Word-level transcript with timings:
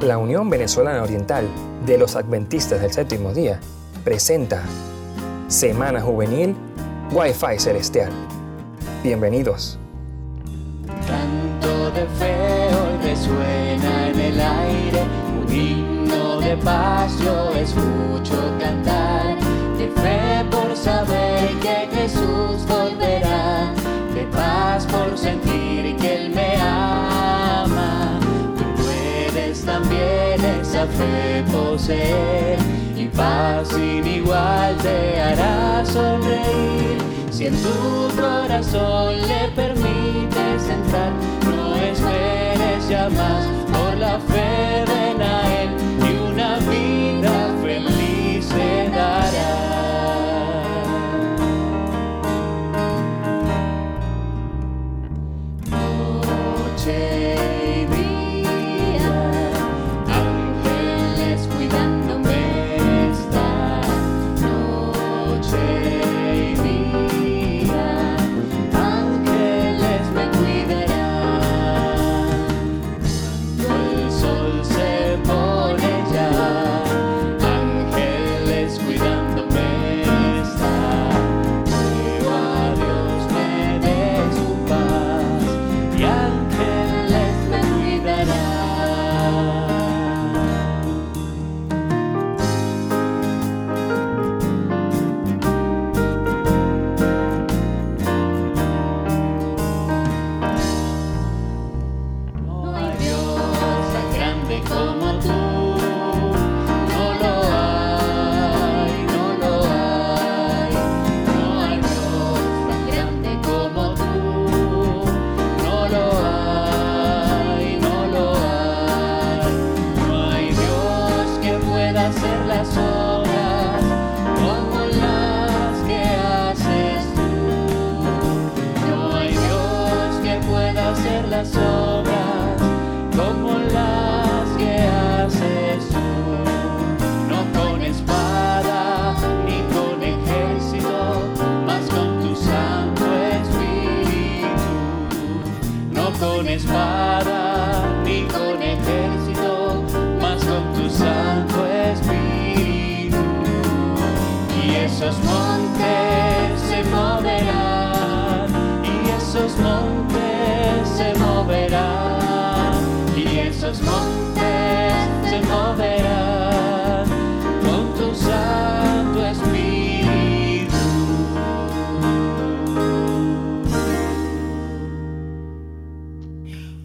La 0.00 0.18
Unión 0.18 0.50
Venezolana 0.50 1.02
Oriental 1.02 1.48
de 1.86 1.96
los 1.96 2.16
Adventistas 2.16 2.80
del 2.80 2.92
Séptimo 2.92 3.32
Día 3.32 3.60
presenta 4.04 4.62
Semana 5.48 6.00
Juvenil 6.00 6.54
Wi-Fi 7.12 7.58
Celestial. 7.58 8.10
Bienvenidos. 9.02 9.78
Canto 11.06 11.90
de 11.92 12.06
fe 12.18 12.68
hoy 12.74 13.08
resuena 13.08 14.08
en 14.08 14.20
el 14.20 14.40
aire, 14.40 15.02
un 15.40 15.54
himno 15.54 16.40
de 16.40 16.56
paz 16.58 17.16
yo 17.20 17.54
escucho 17.54 18.58
cantar, 18.58 19.38
de 19.78 19.88
fe 19.88 20.44
por 20.50 20.76
saber 20.76 21.48
que 21.60 21.88
Jesús 21.94 22.66
volverá, 22.66 23.72
de 24.14 24.24
paz 24.32 24.86
por 24.86 25.16
sentir 25.16 25.53
fe 30.86 31.44
poseer 31.50 32.58
y 32.96 33.06
paz 33.06 33.68
sin 33.68 34.06
igual 34.06 34.76
te 34.82 35.20
hará 35.20 35.84
sonreír. 35.84 36.98
Si 37.30 37.46
en 37.46 37.54
tu 37.56 38.20
corazón 38.20 39.20
le 39.22 39.48
permites 39.54 40.68
entrar, 40.68 41.12
no 41.46 41.76
esperes 41.76 42.88
ya 42.88 43.08
más, 43.10 43.46
por 43.72 43.96
la 43.96 44.18
fe 44.20 44.63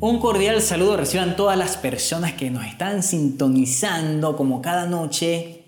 Un 0.10 0.18
cordial 0.18 0.60
saludo 0.60 0.98
reciban 0.98 1.36
todas 1.36 1.56
las 1.56 1.78
personas 1.78 2.34
que 2.34 2.50
nos 2.50 2.66
están 2.66 3.04
sintonizando 3.04 4.36
como 4.36 4.60
cada 4.60 4.88
noche 4.88 5.66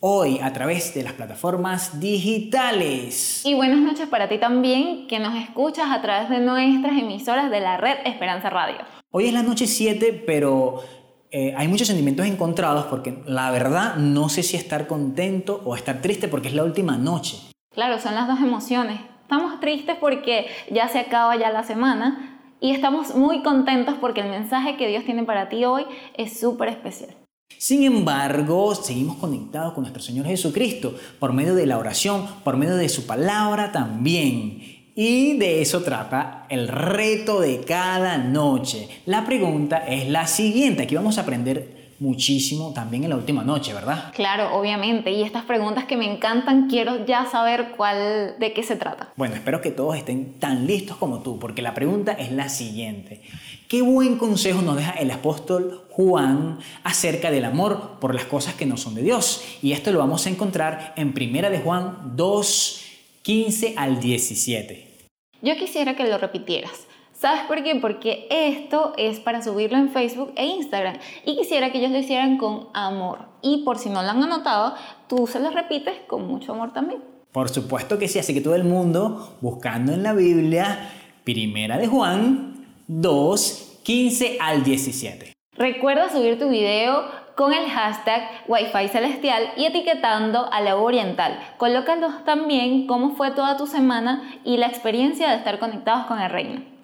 hoy 0.00 0.38
a 0.42 0.52
través 0.52 0.92
de 0.92 1.04
las 1.04 1.14
plataformas 1.14 1.98
digitales. 1.98 3.40
Y 3.46 3.54
buenas 3.54 3.78
noches 3.78 4.06
para 4.06 4.28
ti 4.28 4.36
también, 4.36 5.06
que 5.06 5.18
nos 5.18 5.34
escuchas 5.36 5.86
a 5.90 6.02
través 6.02 6.28
de 6.28 6.40
nuestras 6.40 6.98
emisoras 6.98 7.50
de 7.50 7.60
la 7.60 7.78
red 7.78 7.96
Esperanza 8.04 8.50
Radio. 8.50 8.76
Hoy 9.10 9.28
es 9.28 9.32
la 9.32 9.42
noche 9.42 9.66
7, 9.66 10.22
pero 10.26 10.82
eh, 11.30 11.54
hay 11.56 11.66
muchos 11.68 11.86
sentimientos 11.86 12.26
encontrados 12.26 12.84
porque 12.90 13.22
la 13.24 13.50
verdad 13.50 13.96
no 13.96 14.28
sé 14.28 14.42
si 14.42 14.58
estar 14.58 14.86
contento 14.86 15.62
o 15.64 15.74
estar 15.74 16.02
triste 16.02 16.28
porque 16.28 16.48
es 16.48 16.54
la 16.54 16.64
última 16.64 16.98
noche. 16.98 17.38
Claro, 17.70 17.98
son 17.98 18.14
las 18.14 18.28
dos 18.28 18.40
emociones. 18.40 19.00
Estamos 19.22 19.58
tristes 19.60 19.96
porque 19.98 20.46
ya 20.70 20.88
se 20.88 20.98
acaba 20.98 21.36
ya 21.36 21.50
la 21.50 21.62
semana 21.62 22.37
y 22.60 22.72
estamos 22.72 23.14
muy 23.14 23.42
contentos 23.42 23.96
porque 24.00 24.20
el 24.20 24.30
mensaje 24.30 24.76
que 24.76 24.88
Dios 24.88 25.04
tiene 25.04 25.24
para 25.24 25.48
ti 25.48 25.64
hoy 25.64 25.84
es 26.14 26.38
súper 26.38 26.68
especial. 26.68 27.14
Sin 27.56 27.82
embargo, 27.82 28.74
seguimos 28.74 29.16
conectados 29.16 29.72
con 29.72 29.82
nuestro 29.82 30.02
Señor 30.02 30.26
Jesucristo 30.26 30.94
por 31.18 31.32
medio 31.32 31.54
de 31.54 31.66
la 31.66 31.78
oración, 31.78 32.26
por 32.44 32.56
medio 32.56 32.76
de 32.76 32.88
su 32.88 33.06
palabra 33.06 33.72
también. 33.72 34.78
Y 34.94 35.38
de 35.38 35.62
eso 35.62 35.82
trata 35.82 36.46
el 36.50 36.68
reto 36.68 37.40
de 37.40 37.60
cada 37.60 38.18
noche. 38.18 38.88
La 39.06 39.24
pregunta 39.24 39.78
es 39.78 40.08
la 40.08 40.26
siguiente. 40.26 40.82
Aquí 40.82 40.94
vamos 40.94 41.18
a 41.18 41.22
aprender 41.22 41.77
muchísimo 41.98 42.72
también 42.72 43.04
en 43.04 43.10
la 43.10 43.16
última 43.16 43.42
noche, 43.42 43.74
¿verdad? 43.74 44.12
Claro, 44.14 44.54
obviamente. 44.56 45.10
Y 45.10 45.22
estas 45.22 45.44
preguntas 45.44 45.84
que 45.84 45.96
me 45.96 46.10
encantan, 46.10 46.68
quiero 46.68 47.04
ya 47.06 47.26
saber 47.26 47.72
cuál, 47.76 48.36
de 48.38 48.52
qué 48.52 48.62
se 48.62 48.76
trata. 48.76 49.12
Bueno, 49.16 49.34
espero 49.34 49.60
que 49.60 49.70
todos 49.70 49.96
estén 49.96 50.34
tan 50.38 50.66
listos 50.66 50.96
como 50.96 51.20
tú, 51.20 51.38
porque 51.38 51.62
la 51.62 51.74
pregunta 51.74 52.12
es 52.12 52.32
la 52.32 52.48
siguiente. 52.48 53.22
¿Qué 53.68 53.82
buen 53.82 54.16
consejo 54.16 54.62
nos 54.62 54.76
deja 54.76 54.92
el 54.92 55.10
apóstol 55.10 55.84
Juan 55.90 56.58
acerca 56.84 57.30
del 57.30 57.44
amor 57.44 57.98
por 58.00 58.14
las 58.14 58.24
cosas 58.24 58.54
que 58.54 58.66
no 58.66 58.76
son 58.76 58.94
de 58.94 59.02
Dios? 59.02 59.44
Y 59.60 59.72
esto 59.72 59.92
lo 59.92 59.98
vamos 59.98 60.26
a 60.26 60.30
encontrar 60.30 60.94
en 60.96 61.12
Primera 61.12 61.50
de 61.50 61.58
Juan 61.58 62.12
2, 62.16 62.84
15 63.22 63.74
al 63.76 64.00
17. 64.00 64.88
Yo 65.42 65.56
quisiera 65.56 65.94
que 65.94 66.04
lo 66.04 66.18
repitieras. 66.18 66.87
¿Sabes 67.18 67.40
por 67.48 67.64
qué? 67.64 67.74
Porque 67.74 68.28
esto 68.30 68.92
es 68.96 69.18
para 69.18 69.42
subirlo 69.42 69.76
en 69.76 69.88
Facebook 69.88 70.32
e 70.36 70.46
Instagram 70.46 70.98
y 71.26 71.36
quisiera 71.36 71.72
que 71.72 71.78
ellos 71.78 71.90
lo 71.90 71.98
hicieran 71.98 72.38
con 72.38 72.68
amor. 72.74 73.18
Y 73.42 73.64
por 73.64 73.76
si 73.76 73.90
no 73.90 74.04
lo 74.04 74.08
han 74.08 74.22
anotado, 74.22 74.74
tú 75.08 75.26
se 75.26 75.40
lo 75.40 75.50
repites 75.50 75.96
con 76.06 76.28
mucho 76.28 76.52
amor 76.52 76.72
también. 76.72 77.02
Por 77.32 77.48
supuesto 77.48 77.98
que 77.98 78.06
sí, 78.06 78.20
así 78.20 78.34
que 78.34 78.40
todo 78.40 78.54
el 78.54 78.62
mundo 78.62 79.36
buscando 79.40 79.92
en 79.92 80.04
la 80.04 80.12
Biblia, 80.12 80.92
Primera 81.24 81.76
de 81.76 81.88
Juan 81.88 82.54
2, 82.86 83.80
15 83.82 84.38
al 84.40 84.62
17. 84.62 85.32
Recuerda 85.56 86.10
subir 86.10 86.38
tu 86.38 86.48
video 86.48 87.02
con 87.34 87.52
el 87.52 87.68
hashtag 87.68 88.44
Wi-Fi 88.46 88.88
Celestial 88.90 89.42
y 89.56 89.64
etiquetando 89.64 90.48
a 90.52 90.60
la 90.60 90.76
Oriental. 90.76 91.36
Colócalos 91.56 92.24
también 92.24 92.86
cómo 92.86 93.16
fue 93.16 93.32
toda 93.32 93.56
tu 93.56 93.66
semana 93.66 94.22
y 94.44 94.56
la 94.58 94.68
experiencia 94.68 95.30
de 95.30 95.36
estar 95.38 95.58
conectados 95.58 96.06
con 96.06 96.20
el 96.20 96.30
reino. 96.30 96.77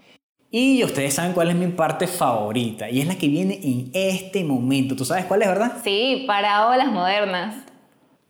Y 0.57 0.85
ustedes 0.85 1.15
saben 1.15 1.33
cuál 1.33 1.51
es 1.51 1.57
mi 1.57 1.67
parte 1.67 2.07
favorita 2.07 2.89
y 2.89 3.01
es 3.01 3.09
la 3.09 3.17
que 3.17 3.27
viene 3.27 3.59
en 3.65 3.91
este 3.93 4.45
momento. 4.45 4.95
¿Tú 4.95 5.05
sabes 5.05 5.25
cuál 5.25 5.43
es, 5.43 5.49
verdad? 5.49 5.79
Sí, 5.83 6.23
parábolas 6.29 6.93
modernas. 6.93 7.57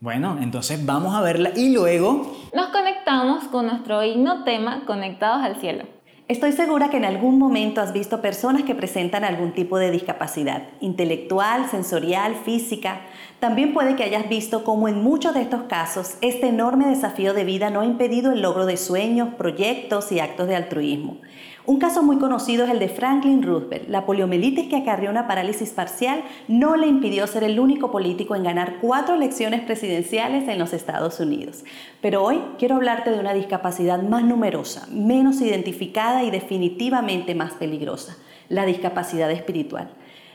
Bueno, 0.01 0.39
entonces 0.41 0.87
vamos 0.87 1.15
a 1.15 1.21
verla 1.21 1.51
y 1.55 1.75
luego... 1.75 2.35
Nos 2.55 2.69
conectamos 2.69 3.45
con 3.49 3.67
nuestro 3.67 4.03
himno 4.03 4.43
tema 4.43 4.87
Conectados 4.87 5.45
al 5.45 5.61
Cielo. 5.61 5.85
Estoy 6.27 6.53
segura 6.53 6.89
que 6.89 6.97
en 6.97 7.05
algún 7.05 7.39
momento 7.39 7.83
has 7.83 7.93
visto 7.93 8.23
personas 8.23 8.63
que 8.63 8.75
presentan 8.75 9.23
algún 9.23 9.53
tipo 9.53 9.77
de 9.77 9.91
discapacidad, 9.91 10.63
intelectual, 10.81 11.69
sensorial, 11.69 12.37
física. 12.37 13.03
También 13.39 13.75
puede 13.75 13.97
que 13.97 14.05
hayas 14.05 14.31
visto 14.31 14.65
cómo 14.65 14.89
en 14.89 15.03
muchos 15.03 15.35
de 15.35 15.43
estos 15.43 15.65
casos 15.65 16.17
este 16.23 16.49
enorme 16.49 16.87
desafío 16.87 17.35
de 17.35 17.45
vida 17.45 17.69
no 17.69 17.83
ha 17.83 17.85
impedido 17.85 18.33
el 18.33 18.41
logro 18.41 18.65
de 18.65 18.79
sueños, 18.79 19.35
proyectos 19.37 20.11
y 20.11 20.21
actos 20.21 20.49
de 20.49 20.57
altruismo. 20.57 21.19
Un 21.67 21.79
caso 21.79 22.03
muy 22.03 22.19
conocido 22.19 22.65
es 22.65 22.71
el 22.71 22.79
de 22.79 22.91
Franklin 22.91 23.43
Roosevelt. 23.43 23.89
La 23.89 24.05
poliomielitis 24.05 24.69
que 24.69 24.77
acarrió 24.77 25.09
una 25.09 25.27
parálisis 25.27 25.71
parcial 25.71 26.23
no 26.47 26.77
le 26.77 26.87
impidió 26.87 27.27
ser 27.27 27.43
el 27.43 27.59
único 27.59 27.91
político 27.91 28.37
en 28.37 28.43
ganar 28.43 28.81
cuatro 28.83 29.15
elecciones 29.15 29.63
presidenciales 29.63 30.47
en 30.47 30.59
los 30.59 30.75
Estados 30.75 31.21
Unidos. 31.21 31.65
Pero 32.03 32.23
hoy 32.23 32.39
quiero 32.59 32.75
hablarte 32.75 33.13
de 33.13 33.19
una 33.19 33.33
discapacidad 33.33 34.03
más 34.03 34.25
numerosa, 34.25 34.87
menos 34.91 35.41
identificada 35.41 36.23
y 36.23 36.31
definitivamente 36.31 37.35
más 37.35 37.53
peligrosa, 37.53 38.19
la 38.51 38.67
discapacidad 38.67 39.31
espiritual. 39.31 39.89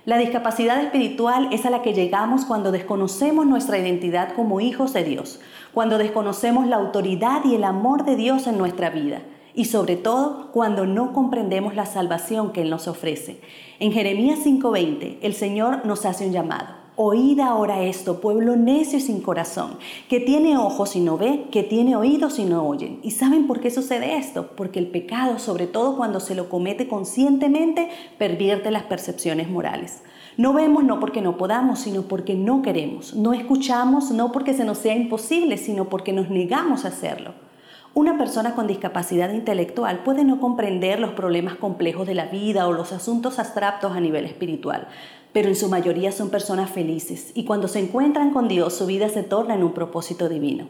La 0.06 0.18
discapacidad 0.18 0.82
espiritual 0.82 1.50
es 1.52 1.64
a 1.64 1.70
la 1.70 1.84
que 1.84 1.94
llegamos 1.94 2.46
cuando 2.46 2.72
desconocemos 2.72 3.46
nuestra 3.46 3.78
identidad 3.78 4.34
como 4.34 4.62
hijos 4.62 4.94
de 4.94 5.04
Dios, 5.04 5.40
cuando 5.76 6.00
desconocemos 6.00 6.66
la 6.66 6.78
autoridad 6.78 7.46
y 7.46 7.54
el 7.54 7.66
amor 7.66 8.04
de 8.04 8.16
Dios 8.16 8.48
en 8.48 8.58
nuestra 8.58 8.90
vida 8.90 9.22
y 9.60 9.66
sobre 9.66 9.98
todo 9.98 10.54
cuando 10.54 10.86
no 10.86 11.12
comprendemos 11.12 11.76
la 11.76 11.86
salvación 11.86 12.54
que 12.54 12.62
Él 12.62 12.70
nos 12.70 12.88
ofrece. 12.88 13.42
En 13.82 13.92
Jeremías 13.92 14.40
5:20 14.46 15.18
el 15.22 15.34
Señor 15.34 15.86
nos 15.86 16.06
hace 16.06 16.28
un 16.28 16.32
llamado. 16.32 16.68
Oíd 16.96 17.42
ahora 17.42 17.84
esto, 17.84 18.22
pueblo 18.22 18.56
necio 18.56 19.00
y 19.00 19.02
sin 19.02 19.20
corazón, 19.20 19.72
que 20.08 20.22
tiene 20.22 20.58
ojos 20.58 20.96
y 20.96 21.02
no 21.02 21.18
ve, 21.18 21.48
que 21.52 21.64
tiene 21.64 21.98
oídos 21.98 22.40
y 22.40 22.46
no 22.46 22.66
oyen. 22.66 23.02
¿Y 23.04 23.12
saben 23.12 23.48
por 23.48 23.60
qué 23.60 23.70
sucede 23.70 24.16
esto? 24.16 24.52
Porque 24.56 24.80
el 24.80 24.88
pecado, 24.88 25.40
sobre 25.40 25.68
todo 25.68 25.98
cuando 25.98 26.22
se 26.22 26.36
lo 26.36 26.48
comete 26.48 26.88
conscientemente, 26.88 27.90
pervierte 28.18 28.72
las 28.72 28.84
percepciones 28.84 29.50
morales. 29.50 30.04
No 30.38 30.54
vemos 30.54 30.86
no 30.86 31.02
porque 31.02 31.22
no 31.22 31.36
podamos, 31.36 31.80
sino 31.80 32.04
porque 32.04 32.34
no 32.34 32.62
queremos. 32.62 33.14
No 33.14 33.34
escuchamos 33.34 34.12
no 34.12 34.32
porque 34.32 34.54
se 34.54 34.64
nos 34.64 34.78
sea 34.78 34.96
imposible, 34.96 35.58
sino 35.58 35.90
porque 35.90 36.14
nos 36.14 36.30
negamos 36.30 36.86
a 36.86 36.90
hacerlo. 36.90 37.49
Una 37.96 38.20
persona 38.20 38.54
con 38.54 38.68
discapacidad 38.68 39.32
intelectual 39.32 40.04
puede 40.04 40.24
no 40.24 40.40
comprender 40.40 41.00
los 41.00 41.14
problemas 41.14 41.56
complejos 41.56 42.06
de 42.06 42.14
la 42.14 42.26
vida 42.26 42.68
o 42.68 42.72
los 42.72 42.92
asuntos 42.92 43.40
abstractos 43.40 43.94
a 43.94 44.00
nivel 44.00 44.26
espiritual, 44.26 44.88
pero 45.34 45.48
en 45.48 45.56
su 45.56 45.70
mayoría 45.70 46.12
son 46.12 46.30
personas 46.30 46.70
felices 46.70 47.32
y 47.34 47.46
cuando 47.46 47.68
se 47.68 47.80
encuentran 47.80 48.30
con 48.30 48.48
Dios 48.48 48.76
su 48.76 48.86
vida 48.86 49.10
se 49.10 49.24
torna 49.24 49.56
en 49.56 49.64
un 49.64 49.74
propósito 49.74 50.30
divino. 50.30 50.68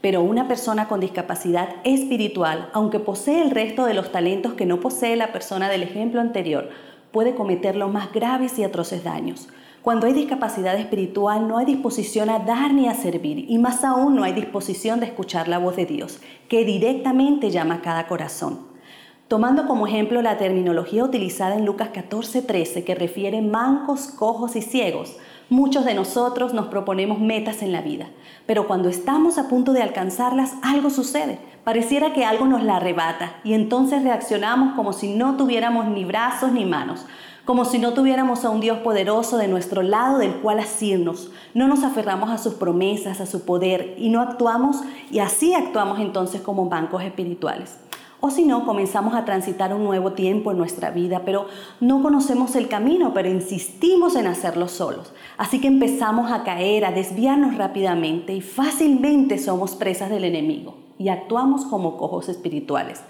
Pero 0.00 0.22
una 0.22 0.46
persona 0.46 0.86
con 0.86 1.00
discapacidad 1.00 1.68
espiritual, 1.82 2.70
aunque 2.72 3.00
posee 3.00 3.42
el 3.42 3.50
resto 3.50 3.84
de 3.84 3.94
los 3.94 4.12
talentos 4.12 4.54
que 4.54 4.64
no 4.64 4.78
posee 4.78 5.16
la 5.16 5.32
persona 5.32 5.68
del 5.68 5.82
ejemplo 5.82 6.20
anterior, 6.20 6.70
puede 7.10 7.34
cometer 7.34 7.74
los 7.74 7.92
más 7.92 8.12
graves 8.12 8.58
y 8.60 8.64
atroces 8.64 9.02
daños. 9.02 9.48
Cuando 9.82 10.06
hay 10.06 10.12
discapacidad 10.12 10.76
espiritual 10.76 11.48
no 11.48 11.56
hay 11.56 11.64
disposición 11.64 12.28
a 12.28 12.40
dar 12.40 12.74
ni 12.74 12.86
a 12.86 12.94
servir 12.94 13.46
y 13.48 13.56
más 13.56 13.82
aún 13.82 14.14
no 14.14 14.24
hay 14.24 14.34
disposición 14.34 15.00
de 15.00 15.06
escuchar 15.06 15.48
la 15.48 15.56
voz 15.56 15.74
de 15.76 15.86
Dios, 15.86 16.20
que 16.50 16.66
directamente 16.66 17.50
llama 17.50 17.76
a 17.76 17.80
cada 17.80 18.06
corazón. 18.06 18.58
Tomando 19.26 19.66
como 19.66 19.86
ejemplo 19.86 20.20
la 20.20 20.36
terminología 20.36 21.02
utilizada 21.02 21.54
en 21.54 21.64
Lucas 21.64 21.88
14:13 21.94 22.84
que 22.84 22.94
refiere 22.94 23.40
mancos, 23.40 24.08
cojos 24.08 24.54
y 24.54 24.60
ciegos, 24.60 25.16
muchos 25.48 25.86
de 25.86 25.94
nosotros 25.94 26.52
nos 26.52 26.66
proponemos 26.66 27.18
metas 27.18 27.62
en 27.62 27.72
la 27.72 27.80
vida, 27.80 28.10
pero 28.44 28.66
cuando 28.66 28.90
estamos 28.90 29.38
a 29.38 29.48
punto 29.48 29.72
de 29.72 29.82
alcanzarlas 29.82 30.56
algo 30.62 30.90
sucede. 30.90 31.38
Pareciera 31.64 32.12
que 32.12 32.26
algo 32.26 32.44
nos 32.44 32.62
la 32.62 32.76
arrebata 32.76 33.36
y 33.44 33.54
entonces 33.54 34.02
reaccionamos 34.02 34.74
como 34.74 34.92
si 34.92 35.14
no 35.14 35.36
tuviéramos 35.36 35.86
ni 35.86 36.04
brazos 36.04 36.52
ni 36.52 36.66
manos 36.66 37.06
como 37.50 37.64
si 37.64 37.80
no 37.80 37.94
tuviéramos 37.94 38.44
a 38.44 38.50
un 38.50 38.60
Dios 38.60 38.78
poderoso 38.78 39.36
de 39.36 39.48
nuestro 39.48 39.82
lado 39.82 40.18
del 40.18 40.36
cual 40.36 40.60
asirnos. 40.60 41.32
No 41.52 41.66
nos 41.66 41.82
aferramos 41.82 42.30
a 42.30 42.38
sus 42.38 42.54
promesas, 42.54 43.20
a 43.20 43.26
su 43.26 43.44
poder 43.44 43.96
y 43.98 44.08
no 44.08 44.20
actuamos 44.20 44.76
y 45.10 45.18
así 45.18 45.52
actuamos 45.52 45.98
entonces 45.98 46.42
como 46.42 46.68
bancos 46.68 47.02
espirituales. 47.02 47.76
O 48.20 48.30
si 48.30 48.44
no, 48.44 48.64
comenzamos 48.64 49.16
a 49.16 49.24
transitar 49.24 49.74
un 49.74 49.82
nuevo 49.82 50.12
tiempo 50.12 50.52
en 50.52 50.58
nuestra 50.58 50.92
vida, 50.92 51.22
pero 51.24 51.48
no 51.80 52.00
conocemos 52.04 52.54
el 52.54 52.68
camino, 52.68 53.12
pero 53.12 53.28
insistimos 53.28 54.14
en 54.14 54.28
hacerlo 54.28 54.68
solos. 54.68 55.12
Así 55.36 55.60
que 55.60 55.66
empezamos 55.66 56.30
a 56.30 56.44
caer, 56.44 56.84
a 56.84 56.92
desviarnos 56.92 57.56
rápidamente 57.56 58.32
y 58.32 58.42
fácilmente 58.42 59.38
somos 59.38 59.74
presas 59.74 60.08
del 60.08 60.22
enemigo 60.22 60.76
y 60.98 61.08
actuamos 61.08 61.64
como 61.64 61.96
cojos 61.96 62.28
espirituales. 62.28 63.02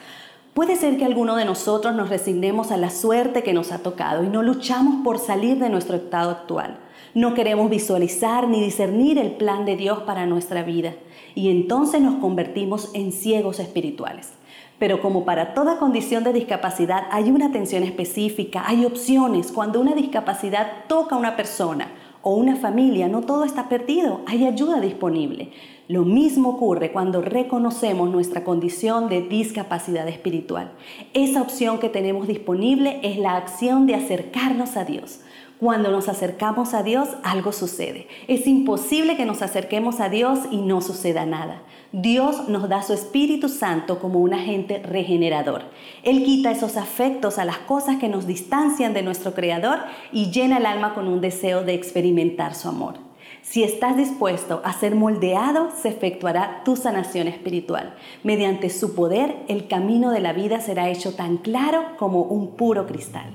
Puede 0.54 0.74
ser 0.74 0.96
que 0.96 1.04
alguno 1.04 1.36
de 1.36 1.44
nosotros 1.44 1.94
nos 1.94 2.08
resignemos 2.08 2.72
a 2.72 2.76
la 2.76 2.90
suerte 2.90 3.44
que 3.44 3.52
nos 3.52 3.70
ha 3.70 3.78
tocado 3.78 4.24
y 4.24 4.28
no 4.28 4.42
luchamos 4.42 5.04
por 5.04 5.18
salir 5.18 5.58
de 5.58 5.70
nuestro 5.70 5.94
estado 5.94 6.30
actual. 6.30 6.78
No 7.14 7.34
queremos 7.34 7.70
visualizar 7.70 8.48
ni 8.48 8.60
discernir 8.60 9.16
el 9.18 9.32
plan 9.32 9.64
de 9.64 9.76
Dios 9.76 10.00
para 10.00 10.26
nuestra 10.26 10.64
vida 10.64 10.94
y 11.36 11.50
entonces 11.50 12.00
nos 12.00 12.16
convertimos 12.16 12.90
en 12.94 13.12
ciegos 13.12 13.60
espirituales. 13.60 14.32
Pero 14.80 15.00
como 15.00 15.24
para 15.24 15.54
toda 15.54 15.78
condición 15.78 16.24
de 16.24 16.32
discapacidad 16.32 17.04
hay 17.12 17.30
una 17.30 17.46
atención 17.46 17.84
específica, 17.84 18.64
hay 18.66 18.84
opciones. 18.84 19.52
Cuando 19.52 19.80
una 19.80 19.94
discapacidad 19.94 20.84
toca 20.88 21.14
a 21.14 21.18
una 21.18 21.36
persona 21.36 21.92
o 22.22 22.34
una 22.34 22.56
familia, 22.56 23.08
no 23.08 23.22
todo 23.22 23.44
está 23.44 23.68
perdido, 23.68 24.20
hay 24.26 24.46
ayuda 24.46 24.80
disponible. 24.80 25.52
Lo 25.88 26.04
mismo 26.04 26.50
ocurre 26.50 26.92
cuando 26.92 27.20
reconocemos 27.20 28.10
nuestra 28.10 28.44
condición 28.44 29.08
de 29.08 29.22
discapacidad 29.22 30.06
espiritual. 30.06 30.72
Esa 31.14 31.42
opción 31.42 31.78
que 31.78 31.88
tenemos 31.88 32.28
disponible 32.28 33.00
es 33.02 33.18
la 33.18 33.36
acción 33.36 33.86
de 33.86 33.96
acercarnos 33.96 34.76
a 34.76 34.84
Dios. 34.84 35.20
Cuando 35.58 35.90
nos 35.90 36.08
acercamos 36.08 36.74
a 36.74 36.82
Dios, 36.82 37.08
algo 37.22 37.52
sucede. 37.52 38.06
Es 38.28 38.46
imposible 38.46 39.16
que 39.16 39.26
nos 39.26 39.42
acerquemos 39.42 40.00
a 40.00 40.08
Dios 40.08 40.38
y 40.50 40.58
no 40.58 40.80
suceda 40.80 41.26
nada. 41.26 41.62
Dios 41.92 42.48
nos 42.48 42.68
da 42.68 42.82
su 42.82 42.92
Espíritu 42.92 43.48
Santo 43.48 43.98
como 43.98 44.20
un 44.20 44.32
agente 44.32 44.78
regenerador. 44.78 45.64
Él 46.04 46.22
quita 46.22 46.52
esos 46.52 46.76
afectos 46.76 47.38
a 47.38 47.44
las 47.44 47.58
cosas 47.58 47.96
que 47.96 48.08
nos 48.08 48.28
distancian 48.28 48.94
de 48.94 49.02
nuestro 49.02 49.34
Creador 49.34 49.80
y 50.12 50.30
llena 50.30 50.58
el 50.58 50.66
alma 50.66 50.94
con 50.94 51.08
un 51.08 51.20
deseo 51.20 51.64
de 51.64 51.74
experimentar 51.74 52.54
su 52.54 52.68
amor. 52.68 52.94
Si 53.42 53.64
estás 53.64 53.96
dispuesto 53.96 54.60
a 54.64 54.72
ser 54.72 54.94
moldeado, 54.94 55.70
se 55.74 55.88
efectuará 55.88 56.62
tu 56.64 56.76
sanación 56.76 57.26
espiritual. 57.26 57.94
Mediante 58.22 58.70
su 58.70 58.94
poder, 58.94 59.36
el 59.48 59.66
camino 59.66 60.12
de 60.12 60.20
la 60.20 60.32
vida 60.32 60.60
será 60.60 60.90
hecho 60.90 61.14
tan 61.14 61.38
claro 61.38 61.96
como 61.98 62.22
un 62.22 62.54
puro 62.54 62.86
cristal. 62.86 63.32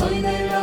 Soy 0.00 0.22
de 0.22 0.46
la 0.46 0.59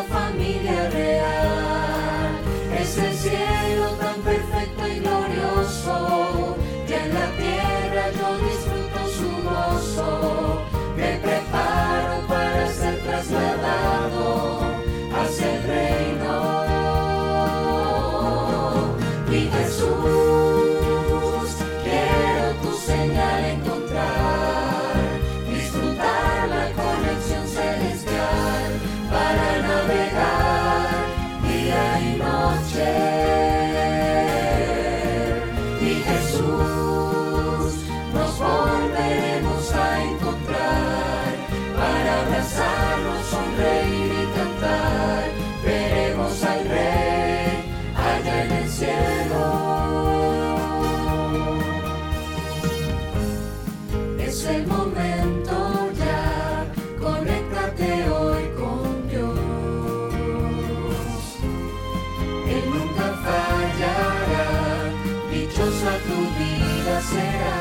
será. 67.01 67.57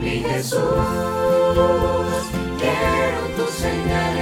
Mi 0.00 0.22
Jesús, 0.22 0.60
quiero 2.58 3.20
tu 3.36 3.46
señal 3.52 4.17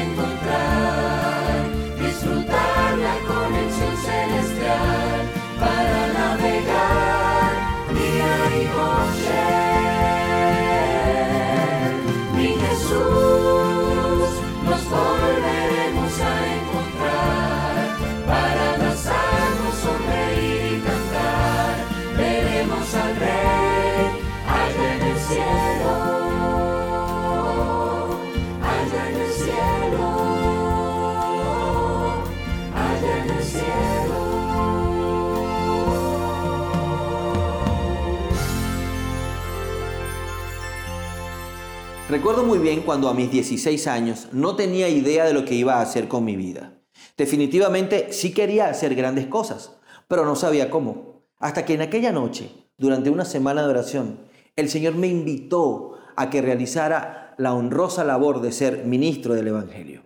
Recuerdo 42.08 42.44
muy 42.44 42.60
bien 42.60 42.82
cuando 42.82 43.08
a 43.08 43.14
mis 43.14 43.32
16 43.32 43.88
años 43.88 44.28
no 44.30 44.54
tenía 44.54 44.88
idea 44.88 45.24
de 45.24 45.32
lo 45.32 45.44
que 45.44 45.56
iba 45.56 45.74
a 45.74 45.80
hacer 45.80 46.06
con 46.06 46.24
mi 46.24 46.36
vida. 46.36 46.78
Definitivamente 47.16 48.12
sí 48.12 48.32
quería 48.32 48.68
hacer 48.68 48.94
grandes 48.94 49.26
cosas, 49.26 49.72
pero 50.06 50.24
no 50.24 50.36
sabía 50.36 50.70
cómo. 50.70 51.24
Hasta 51.40 51.64
que 51.64 51.74
en 51.74 51.82
aquella 51.82 52.12
noche, 52.12 52.52
durante 52.78 53.10
una 53.10 53.24
semana 53.24 53.62
de 53.62 53.70
oración, 53.70 54.20
el 54.54 54.68
Señor 54.68 54.94
me 54.94 55.08
invitó 55.08 55.98
a 56.14 56.30
que 56.30 56.42
realizara 56.42 57.34
la 57.38 57.52
honrosa 57.52 58.04
labor 58.04 58.40
de 58.40 58.52
ser 58.52 58.84
ministro 58.84 59.34
del 59.34 59.48
Evangelio. 59.48 60.02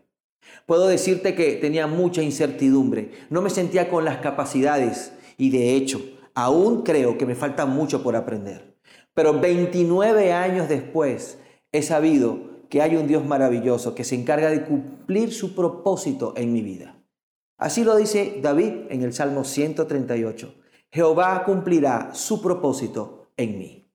Puedo 0.64 0.86
decirte 0.86 1.34
que 1.34 1.52
tenía 1.56 1.86
mucha 1.86 2.22
incertidumbre, 2.22 3.10
no 3.28 3.42
me 3.42 3.50
sentía 3.50 3.90
con 3.90 4.06
las 4.06 4.18
capacidades 4.18 5.12
y 5.36 5.50
de 5.50 5.74
hecho, 5.74 6.00
aún 6.32 6.82
creo 6.82 7.18
que 7.18 7.26
me 7.26 7.34
falta 7.34 7.66
mucho 7.66 8.02
por 8.02 8.16
aprender. 8.16 8.78
Pero 9.12 9.38
29 9.38 10.32
años 10.32 10.66
después 10.66 11.39
he 11.72 11.82
sabido 11.82 12.50
que 12.68 12.82
hay 12.82 12.96
un 12.96 13.06
Dios 13.06 13.24
maravilloso 13.26 13.94
que 13.94 14.04
se 14.04 14.14
encarga 14.14 14.50
de 14.50 14.64
cumplir 14.64 15.32
su 15.32 15.54
propósito 15.54 16.34
en 16.36 16.52
mi 16.52 16.62
vida. 16.62 17.02
Así 17.58 17.84
lo 17.84 17.96
dice 17.96 18.38
David 18.42 18.86
en 18.90 19.02
el 19.02 19.12
Salmo 19.12 19.44
138. 19.44 20.54
Jehová 20.90 21.44
cumplirá 21.44 22.14
su 22.14 22.40
propósito 22.40 23.32
en 23.36 23.58
mí. 23.58 23.92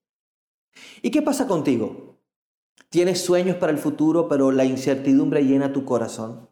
¿Y 1.02 1.10
qué 1.10 1.22
pasa 1.22 1.48
contigo? 1.48 2.20
¿Tienes 2.90 3.22
sueños 3.22 3.58
para 3.58 3.72
el 3.72 3.78
futuro, 3.78 4.28
pero 4.28 4.52
la 4.52 4.66
incertidumbre 4.66 5.44
llena 5.44 5.74
tu 5.74 5.84
corazón? 5.84 6.50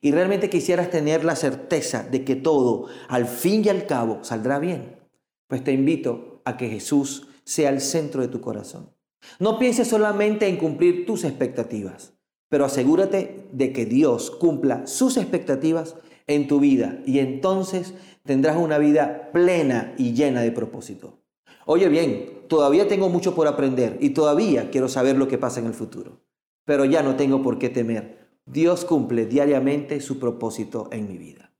¿Y 0.00 0.12
realmente 0.12 0.50
quisieras 0.50 0.90
tener 0.90 1.24
la 1.24 1.36
certeza 1.36 2.02
de 2.02 2.24
que 2.24 2.36
todo, 2.36 2.86
al 3.08 3.26
fin 3.26 3.62
y 3.64 3.68
al 3.68 3.86
cabo, 3.86 4.24
saldrá 4.24 4.58
bien? 4.58 4.98
Pues 5.46 5.62
te 5.62 5.72
invito 5.72 6.42
a 6.44 6.56
que 6.56 6.68
Jesús 6.68 7.28
sea 7.44 7.70
el 7.70 7.80
centro 7.80 8.22
de 8.22 8.28
tu 8.28 8.40
corazón. 8.40 8.94
No 9.38 9.58
pienses 9.58 9.88
solamente 9.88 10.48
en 10.48 10.56
cumplir 10.56 11.06
tus 11.06 11.24
expectativas, 11.24 12.14
pero 12.48 12.64
asegúrate 12.64 13.46
de 13.52 13.72
que 13.72 13.86
Dios 13.86 14.30
cumpla 14.30 14.86
sus 14.86 15.16
expectativas 15.16 15.96
en 16.26 16.46
tu 16.46 16.60
vida 16.60 17.00
y 17.06 17.18
entonces 17.18 17.94
tendrás 18.24 18.56
una 18.56 18.78
vida 18.78 19.30
plena 19.32 19.94
y 19.98 20.12
llena 20.12 20.42
de 20.42 20.52
propósito. 20.52 21.18
Oye 21.66 21.88
bien, 21.88 22.44
todavía 22.48 22.88
tengo 22.88 23.08
mucho 23.08 23.34
por 23.34 23.46
aprender 23.46 23.96
y 24.00 24.10
todavía 24.10 24.70
quiero 24.70 24.88
saber 24.88 25.16
lo 25.16 25.28
que 25.28 25.38
pasa 25.38 25.60
en 25.60 25.66
el 25.66 25.74
futuro, 25.74 26.20
pero 26.64 26.84
ya 26.84 27.02
no 27.02 27.16
tengo 27.16 27.42
por 27.42 27.58
qué 27.58 27.68
temer. 27.68 28.18
Dios 28.46 28.84
cumple 28.84 29.26
diariamente 29.26 30.00
su 30.00 30.18
propósito 30.18 30.88
en 30.92 31.08
mi 31.08 31.18
vida. 31.18 31.52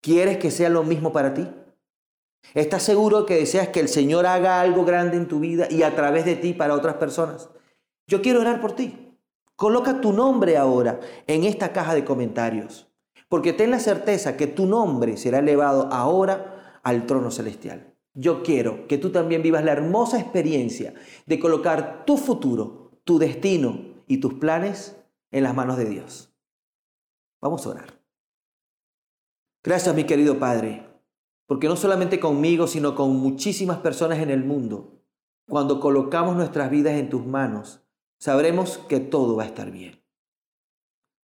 ¿Quieres 0.00 0.36
que 0.38 0.50
sea 0.50 0.68
lo 0.68 0.84
mismo 0.84 1.12
para 1.12 1.34
ti? 1.34 1.48
¿Estás 2.52 2.82
seguro 2.82 3.24
que 3.24 3.36
deseas 3.36 3.68
que 3.68 3.80
el 3.80 3.88
Señor 3.88 4.26
haga 4.26 4.60
algo 4.60 4.84
grande 4.84 5.16
en 5.16 5.26
tu 5.26 5.40
vida 5.40 5.66
y 5.70 5.82
a 5.82 5.96
través 5.96 6.24
de 6.24 6.36
ti 6.36 6.52
para 6.52 6.74
otras 6.74 6.96
personas? 6.96 7.48
Yo 8.06 8.20
quiero 8.20 8.40
orar 8.40 8.60
por 8.60 8.72
ti. 8.72 9.18
Coloca 9.56 10.00
tu 10.00 10.12
nombre 10.12 10.56
ahora 10.56 11.00
en 11.26 11.44
esta 11.44 11.72
caja 11.72 11.94
de 11.94 12.04
comentarios, 12.04 12.92
porque 13.28 13.52
ten 13.52 13.70
la 13.70 13.78
certeza 13.78 14.36
que 14.36 14.46
tu 14.46 14.66
nombre 14.66 15.16
será 15.16 15.38
elevado 15.38 15.88
ahora 15.92 16.80
al 16.82 17.06
trono 17.06 17.30
celestial. 17.30 17.94
Yo 18.14 18.42
quiero 18.42 18.86
que 18.86 18.98
tú 18.98 19.10
también 19.10 19.42
vivas 19.42 19.64
la 19.64 19.72
hermosa 19.72 20.20
experiencia 20.20 20.94
de 21.26 21.40
colocar 21.40 22.04
tu 22.04 22.16
futuro, 22.16 23.00
tu 23.04 23.18
destino 23.18 23.94
y 24.06 24.18
tus 24.18 24.34
planes 24.34 24.96
en 25.30 25.42
las 25.42 25.54
manos 25.54 25.76
de 25.76 25.86
Dios. 25.86 26.32
Vamos 27.40 27.66
a 27.66 27.70
orar. 27.70 28.00
Gracias, 29.64 29.94
mi 29.94 30.04
querido 30.04 30.38
Padre, 30.38 30.86
porque 31.46 31.68
no 31.68 31.76
solamente 31.76 32.20
conmigo, 32.20 32.66
sino 32.66 32.94
con 32.94 33.16
muchísimas 33.16 33.78
personas 33.78 34.18
en 34.18 34.30
el 34.30 34.44
mundo, 34.44 35.02
cuando 35.46 35.80
colocamos 35.80 36.36
nuestras 36.36 36.70
vidas 36.70 36.94
en 36.94 37.10
tus 37.10 37.26
manos, 37.26 37.82
sabremos 38.18 38.78
que 38.78 39.00
todo 39.00 39.36
va 39.36 39.42
a 39.42 39.46
estar 39.46 39.70
bien. 39.70 40.02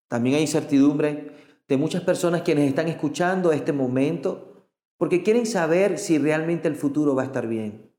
También 0.09 0.37
hay 0.37 0.43
incertidumbre 0.43 1.33
de 1.69 1.77
muchas 1.77 2.03
personas 2.03 2.43
quienes 2.43 2.69
están 2.69 2.89
escuchando 2.89 3.53
este 3.53 3.73
momento 3.73 4.69
porque 4.99 5.23
quieren 5.23 5.47
saber 5.47 5.99
si 5.99 6.19
realmente 6.19 6.69
el 6.69 6.77
futuro 6.77 7.15
va 7.15 7.23
a 7.23 7.27
estar 7.27 7.47
bien. 7.47 7.91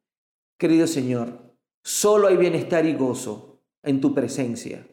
Querido 0.60 0.86
Señor, 0.86 1.56
solo 1.84 2.28
hay 2.28 2.38
bienestar 2.38 2.86
y 2.86 2.94
gozo 2.94 3.64
en 3.82 4.02
tu 4.02 4.14
presencia. 4.14 4.88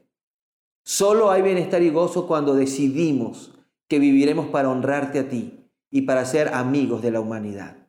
Solo 0.84 1.30
hay 1.30 1.42
bienestar 1.42 1.82
y 1.82 1.90
gozo 1.90 2.26
cuando 2.26 2.54
decidimos 2.54 3.52
que 3.88 3.98
viviremos 3.98 4.46
para 4.46 4.70
honrarte 4.70 5.18
a 5.18 5.28
ti 5.28 5.57
y 5.90 6.02
para 6.02 6.24
ser 6.24 6.54
amigos 6.54 7.02
de 7.02 7.10
la 7.10 7.20
humanidad. 7.20 7.88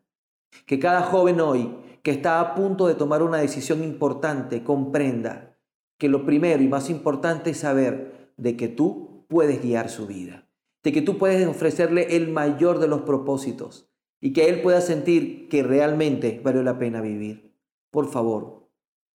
Que 0.66 0.80
cada 0.80 1.02
joven 1.02 1.42
hoy 1.42 1.76
que 2.04 2.12
está 2.12 2.40
a 2.40 2.56
punto 2.56 2.88
de 2.88 2.96
tomar 2.96 3.22
una 3.24 3.38
decisión 3.38 3.84
importante 3.84 4.64
comprenda 4.64 5.58
que 5.98 6.10
lo 6.10 6.26
primero 6.26 6.64
y 6.64 6.68
más 6.68 6.90
importante 6.90 7.52
es 7.52 7.60
saber 7.60 8.32
de 8.38 8.56
que 8.56 8.70
tú 8.70 9.26
puedes 9.28 9.62
guiar 9.62 9.90
su 9.90 10.08
vida, 10.08 10.48
de 10.84 10.94
que 10.94 11.02
tú 11.02 11.18
puedes 11.18 11.46
ofrecerle 11.48 12.16
el 12.16 12.30
mayor 12.30 12.80
de 12.80 12.88
los 12.88 13.02
propósitos 13.02 13.90
y 14.22 14.34
que 14.34 14.50
él 14.50 14.62
pueda 14.62 14.82
sentir 14.82 15.50
que 15.50 15.62
realmente 15.62 16.40
valió 16.44 16.64
la 16.64 16.80
pena 16.80 17.02
vivir. 17.02 17.54
Por 17.92 18.10
favor, 18.10 18.70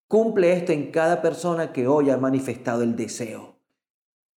cumple 0.09 0.53
esto 0.53 0.73
en 0.73 0.91
cada 0.91 1.23
persona 1.23 1.73
que 1.73 1.87
hoy 1.87 2.11
ha 2.11 2.17
manifestado 2.19 2.83
el 2.83 2.97
deseo. 2.97 3.57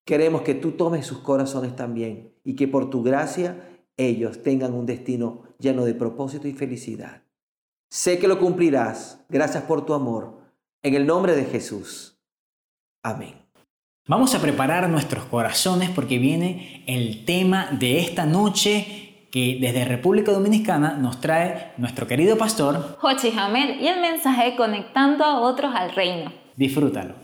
Queremos 0.05 0.41
que 0.43 0.55
tú 0.55 0.71
tomes 0.71 1.05
sus 1.05 1.19
corazones 1.19 1.75
también 1.75 2.33
y 2.43 2.55
que 2.55 2.67
por 2.67 2.89
tu 2.89 3.03
gracia 3.03 3.76
ellos 3.97 4.43
tengan 4.43 4.73
un 4.73 4.85
destino 4.85 5.43
lleno 5.59 5.83
de 5.83 5.95
propósito 5.95 6.47
y 6.47 6.53
felicidad. 6.53 7.23
Sé 7.89 8.19
que 8.19 8.27
lo 8.27 8.39
cumplirás. 8.39 9.25
Gracias 9.29 9.63
por 9.63 9.85
tu 9.85 9.93
amor. 9.93 10.37
En 10.83 10.93
el 10.93 11.07
nombre 11.07 11.35
de 11.35 11.45
Jesús. 11.45 12.19
Amén. 13.03 13.35
Vamos 14.07 14.35
a 14.35 14.41
preparar 14.41 14.87
nuestros 14.89 15.25
corazones 15.25 15.89
porque 15.89 16.17
viene 16.17 16.83
el 16.87 17.25
tema 17.25 17.69
de 17.71 17.99
esta 17.99 18.25
noche 18.25 19.27
que 19.31 19.57
desde 19.59 19.83
República 19.83 20.31
Dominicana 20.31 20.93
nos 20.93 21.19
trae 21.19 21.73
nuestro 21.77 22.07
querido 22.07 22.37
pastor. 22.37 22.97
Jochi 22.99 23.31
Jamel 23.31 23.81
y 23.81 23.87
el 23.87 23.99
mensaje 23.99 24.55
conectando 24.55 25.25
a 25.25 25.41
otros 25.41 25.73
al 25.75 25.93
reino. 25.93 26.31
Disfrútalo. 26.55 27.15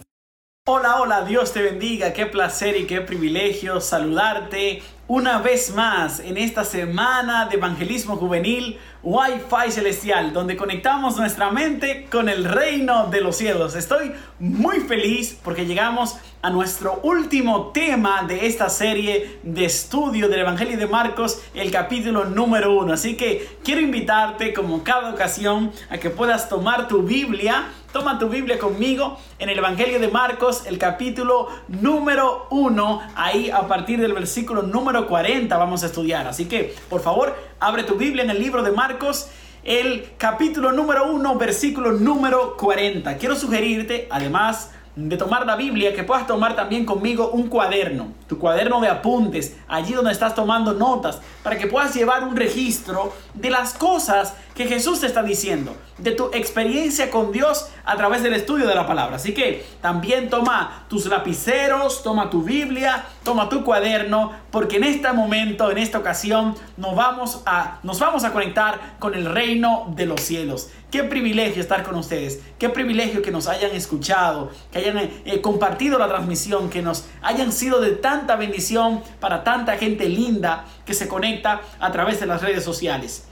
Hola, 0.65 1.01
hola, 1.01 1.25
Dios 1.25 1.51
te 1.51 1.61
bendiga, 1.61 2.13
qué 2.13 2.25
placer 2.25 2.77
y 2.77 2.85
qué 2.85 3.01
privilegio 3.01 3.81
saludarte 3.81 4.81
una 5.07 5.39
vez 5.39 5.73
más 5.75 6.19
en 6.21 6.37
esta 6.37 6.63
semana 6.63 7.47
de 7.47 7.55
evangelismo 7.55 8.15
juvenil 8.15 8.79
Wi-Fi 9.03 9.69
celestial, 9.69 10.31
donde 10.31 10.55
conectamos 10.55 11.17
nuestra 11.17 11.51
mente 11.51 12.07
con 12.09 12.29
el 12.29 12.45
reino 12.45 13.07
de 13.07 13.19
los 13.19 13.35
cielos. 13.35 13.75
Estoy 13.75 14.13
muy 14.39 14.79
feliz 14.79 15.37
porque 15.43 15.65
llegamos 15.65 16.17
a 16.41 16.49
nuestro 16.49 17.01
último 17.03 17.71
tema 17.73 18.23
de 18.23 18.47
esta 18.47 18.69
serie 18.69 19.39
de 19.43 19.65
estudio 19.65 20.29
del 20.29 20.39
Evangelio 20.39 20.77
de 20.77 20.87
Marcos, 20.87 21.41
el 21.53 21.69
capítulo 21.69 22.23
número 22.23 22.77
uno. 22.77 22.93
Así 22.93 23.17
que 23.17 23.57
quiero 23.61 23.81
invitarte, 23.81 24.53
como 24.53 24.83
cada 24.83 25.09
ocasión, 25.09 25.73
a 25.89 25.97
que 25.97 26.09
puedas 26.09 26.47
tomar 26.47 26.87
tu 26.87 27.03
Biblia. 27.03 27.65
Toma 27.93 28.17
tu 28.17 28.27
Biblia 28.27 28.57
conmigo 28.57 29.19
en 29.37 29.49
el 29.49 29.59
Evangelio 29.59 29.99
de 29.99 30.07
Marcos, 30.07 30.65
el 30.65 30.79
capítulo 30.79 31.49
número 31.67 32.47
uno. 32.49 33.03
Ahí 33.13 33.51
a 33.51 33.67
partir 33.67 34.01
del 34.01 34.13
versículo 34.13 34.63
número 34.63 35.05
40 35.05 35.55
vamos 35.55 35.83
a 35.83 35.85
estudiar. 35.85 36.25
Así 36.25 36.45
que, 36.45 36.75
por 36.89 37.01
favor, 37.01 37.35
abre 37.59 37.83
tu 37.83 37.93
Biblia 37.93 38.23
en 38.23 38.31
el 38.31 38.39
libro 38.39 38.63
de 38.63 38.71
Marcos, 38.71 39.27
el 39.63 40.09
capítulo 40.17 40.71
número 40.71 41.11
1, 41.11 41.35
versículo 41.37 41.91
número 41.91 42.57
40. 42.57 43.15
Quiero 43.17 43.35
sugerirte, 43.35 44.07
además 44.09 44.71
de 44.95 45.17
tomar 45.17 45.45
la 45.45 45.55
Biblia, 45.55 45.93
que 45.93 46.03
puedas 46.03 46.25
tomar 46.25 46.55
también 46.55 46.85
conmigo 46.85 47.29
un 47.29 47.47
cuaderno, 47.47 48.07
tu 48.27 48.37
cuaderno 48.37 48.81
de 48.81 48.89
apuntes, 48.89 49.55
allí 49.67 49.93
donde 49.93 50.11
estás 50.11 50.33
tomando 50.33 50.73
notas, 50.73 51.19
para 51.43 51.57
que 51.57 51.67
puedas 51.67 51.95
llevar 51.95 52.23
un 52.23 52.35
registro 52.35 53.13
de 53.35 53.49
las 53.49 53.73
cosas 53.73 54.35
que 54.55 54.67
Jesús 54.67 54.99
te 54.99 55.07
está 55.07 55.23
diciendo, 55.23 55.75
de 55.97 56.11
tu 56.11 56.29
experiencia 56.33 57.09
con 57.09 57.31
Dios 57.31 57.69
a 57.85 57.95
través 57.97 58.23
del 58.23 58.33
estudio 58.33 58.67
de 58.67 58.75
la 58.75 58.85
palabra. 58.85 59.15
Así 59.15 59.33
que 59.33 59.65
también 59.81 60.29
toma 60.29 60.85
tus 60.89 61.05
lapiceros, 61.07 62.03
toma 62.03 62.29
tu 62.29 62.43
Biblia, 62.43 63.05
toma 63.23 63.49
tu 63.49 63.63
cuaderno, 63.63 64.31
porque 64.51 64.77
en 64.77 64.83
este 64.83 65.11
momento, 65.11 65.71
en 65.71 65.77
esta 65.77 65.97
ocasión, 65.97 66.55
nos 66.77 66.95
vamos 66.95 67.41
a, 67.45 67.79
nos 67.83 67.99
vamos 67.99 68.23
a 68.23 68.31
conectar 68.31 68.97
con 68.99 69.15
el 69.15 69.25
reino 69.25 69.91
de 69.95 70.05
los 70.05 70.21
cielos. 70.21 70.69
Qué 70.91 71.03
privilegio 71.03 71.59
estar 71.59 71.81
con 71.81 71.95
ustedes, 71.95 72.39
qué 72.59 72.69
privilegio 72.69 73.23
que 73.23 73.31
nos 73.31 73.47
hayan 73.47 73.71
escuchado, 73.71 74.51
que 74.71 74.77
hayan 74.77 74.97
eh, 74.99 75.41
compartido 75.41 75.97
la 75.97 76.07
transmisión, 76.07 76.69
que 76.69 76.83
nos 76.83 77.05
hayan 77.23 77.51
sido 77.51 77.81
de 77.81 77.93
tanta 77.93 78.35
bendición 78.35 79.01
para 79.19 79.43
tanta 79.43 79.77
gente 79.77 80.07
linda 80.07 80.65
que 80.85 80.93
se 80.93 81.07
conecta 81.07 81.61
a 81.79 81.91
través 81.91 82.19
de 82.19 82.27
las 82.27 82.43
redes 82.43 82.63
sociales. 82.63 83.25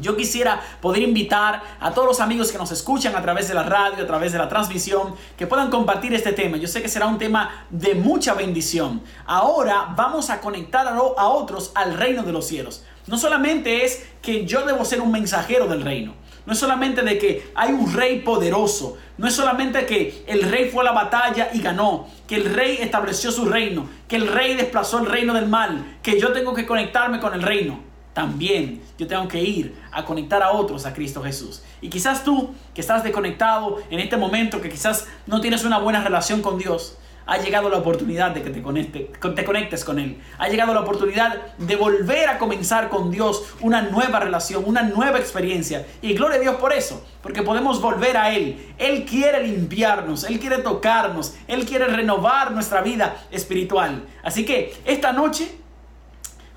Yo 0.00 0.16
quisiera 0.16 0.60
poder 0.80 1.02
invitar 1.02 1.62
a 1.80 1.92
todos 1.92 2.06
los 2.06 2.20
amigos 2.20 2.52
que 2.52 2.58
nos 2.58 2.70
escuchan 2.70 3.16
a 3.16 3.22
través 3.22 3.48
de 3.48 3.54
la 3.54 3.62
radio, 3.62 4.04
a 4.04 4.06
través 4.06 4.32
de 4.32 4.38
la 4.38 4.48
transmisión, 4.48 5.14
que 5.38 5.46
puedan 5.46 5.70
compartir 5.70 6.12
este 6.12 6.32
tema. 6.32 6.58
Yo 6.58 6.68
sé 6.68 6.82
que 6.82 6.88
será 6.88 7.06
un 7.06 7.18
tema 7.18 7.66
de 7.70 7.94
mucha 7.94 8.34
bendición. 8.34 9.02
Ahora 9.24 9.94
vamos 9.96 10.28
a 10.28 10.40
conectar 10.40 10.86
a 10.86 11.28
otros 11.28 11.72
al 11.74 11.94
reino 11.94 12.22
de 12.22 12.32
los 12.32 12.46
cielos. 12.46 12.84
No 13.06 13.16
solamente 13.16 13.84
es 13.84 14.04
que 14.20 14.44
yo 14.44 14.66
debo 14.66 14.84
ser 14.84 15.00
un 15.00 15.12
mensajero 15.12 15.66
del 15.66 15.82
reino. 15.82 16.14
No 16.44 16.52
es 16.52 16.58
solamente 16.58 17.02
de 17.02 17.18
que 17.18 17.50
hay 17.54 17.72
un 17.72 17.92
rey 17.92 18.20
poderoso. 18.20 18.98
No 19.16 19.26
es 19.26 19.34
solamente 19.34 19.86
que 19.86 20.24
el 20.26 20.42
rey 20.42 20.70
fue 20.70 20.82
a 20.82 20.84
la 20.84 20.92
batalla 20.92 21.48
y 21.52 21.60
ganó. 21.60 22.06
Que 22.28 22.36
el 22.36 22.52
rey 22.54 22.78
estableció 22.80 23.32
su 23.32 23.46
reino. 23.46 23.88
Que 24.06 24.16
el 24.16 24.28
rey 24.28 24.54
desplazó 24.54 24.98
el 24.98 25.06
reino 25.06 25.34
del 25.34 25.48
mal. 25.48 25.98
Que 26.02 26.20
yo 26.20 26.32
tengo 26.32 26.54
que 26.54 26.66
conectarme 26.66 27.18
con 27.18 27.34
el 27.34 27.42
reino 27.42 27.95
también 28.16 28.80
yo 28.96 29.06
tengo 29.06 29.28
que 29.28 29.42
ir 29.42 29.76
a 29.92 30.02
conectar 30.02 30.42
a 30.42 30.52
otros 30.52 30.86
a 30.86 30.94
Cristo 30.94 31.22
Jesús. 31.22 31.62
Y 31.82 31.90
quizás 31.90 32.24
tú 32.24 32.54
que 32.72 32.80
estás 32.80 33.04
desconectado 33.04 33.76
en 33.90 34.00
este 34.00 34.16
momento, 34.16 34.58
que 34.62 34.70
quizás 34.70 35.06
no 35.26 35.42
tienes 35.42 35.66
una 35.66 35.78
buena 35.78 36.02
relación 36.02 36.40
con 36.40 36.56
Dios, 36.56 36.96
ha 37.26 37.36
llegado 37.36 37.68
la 37.68 37.76
oportunidad 37.76 38.30
de 38.30 38.42
que 38.42 38.48
te, 38.48 38.62
conecte, 38.62 39.10
te 39.20 39.44
conectes 39.44 39.84
con 39.84 39.98
Él. 39.98 40.18
Ha 40.38 40.48
llegado 40.48 40.72
la 40.72 40.80
oportunidad 40.80 41.42
de 41.58 41.76
volver 41.76 42.30
a 42.30 42.38
comenzar 42.38 42.88
con 42.88 43.10
Dios 43.10 43.54
una 43.60 43.82
nueva 43.82 44.18
relación, 44.18 44.64
una 44.66 44.82
nueva 44.82 45.18
experiencia. 45.18 45.84
Y 46.00 46.14
gloria 46.14 46.38
a 46.38 46.40
Dios 46.40 46.56
por 46.56 46.72
eso, 46.72 47.04
porque 47.20 47.42
podemos 47.42 47.82
volver 47.82 48.16
a 48.16 48.34
Él. 48.34 48.72
Él 48.78 49.04
quiere 49.04 49.46
limpiarnos, 49.46 50.24
Él 50.24 50.40
quiere 50.40 50.56
tocarnos, 50.58 51.34
Él 51.48 51.66
quiere 51.66 51.86
renovar 51.86 52.52
nuestra 52.52 52.80
vida 52.80 53.14
espiritual. 53.30 54.06
Así 54.22 54.46
que 54.46 54.74
esta 54.86 55.12
noche 55.12 55.65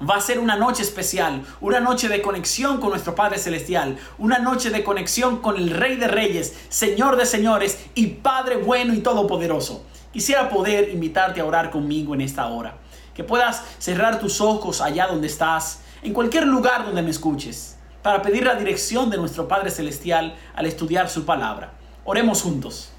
Va 0.01 0.15
a 0.15 0.21
ser 0.21 0.39
una 0.39 0.55
noche 0.55 0.81
especial, 0.81 1.43
una 1.59 1.81
noche 1.81 2.07
de 2.07 2.21
conexión 2.21 2.79
con 2.79 2.91
nuestro 2.91 3.15
Padre 3.15 3.37
Celestial, 3.37 3.97
una 4.17 4.39
noche 4.39 4.69
de 4.69 4.81
conexión 4.81 5.41
con 5.41 5.57
el 5.57 5.71
Rey 5.71 5.97
de 5.97 6.07
Reyes, 6.07 6.55
Señor 6.69 7.17
de 7.17 7.25
Señores 7.25 7.85
y 7.95 8.07
Padre 8.07 8.55
bueno 8.55 8.93
y 8.93 8.99
todopoderoso. 8.99 9.83
Quisiera 10.13 10.49
poder 10.49 10.87
invitarte 10.87 11.41
a 11.41 11.45
orar 11.45 11.69
conmigo 11.69 12.13
en 12.13 12.21
esta 12.21 12.47
hora. 12.47 12.77
Que 13.13 13.25
puedas 13.25 13.61
cerrar 13.77 14.21
tus 14.21 14.39
ojos 14.39 14.79
allá 14.79 15.05
donde 15.07 15.27
estás, 15.27 15.81
en 16.01 16.13
cualquier 16.13 16.47
lugar 16.47 16.85
donde 16.85 17.01
me 17.01 17.11
escuches, 17.11 17.77
para 18.01 18.21
pedir 18.21 18.45
la 18.45 18.55
dirección 18.55 19.09
de 19.09 19.17
nuestro 19.17 19.49
Padre 19.49 19.69
Celestial 19.69 20.33
al 20.55 20.65
estudiar 20.65 21.09
su 21.09 21.25
palabra. 21.25 21.73
Oremos 22.05 22.41
juntos. 22.41 22.91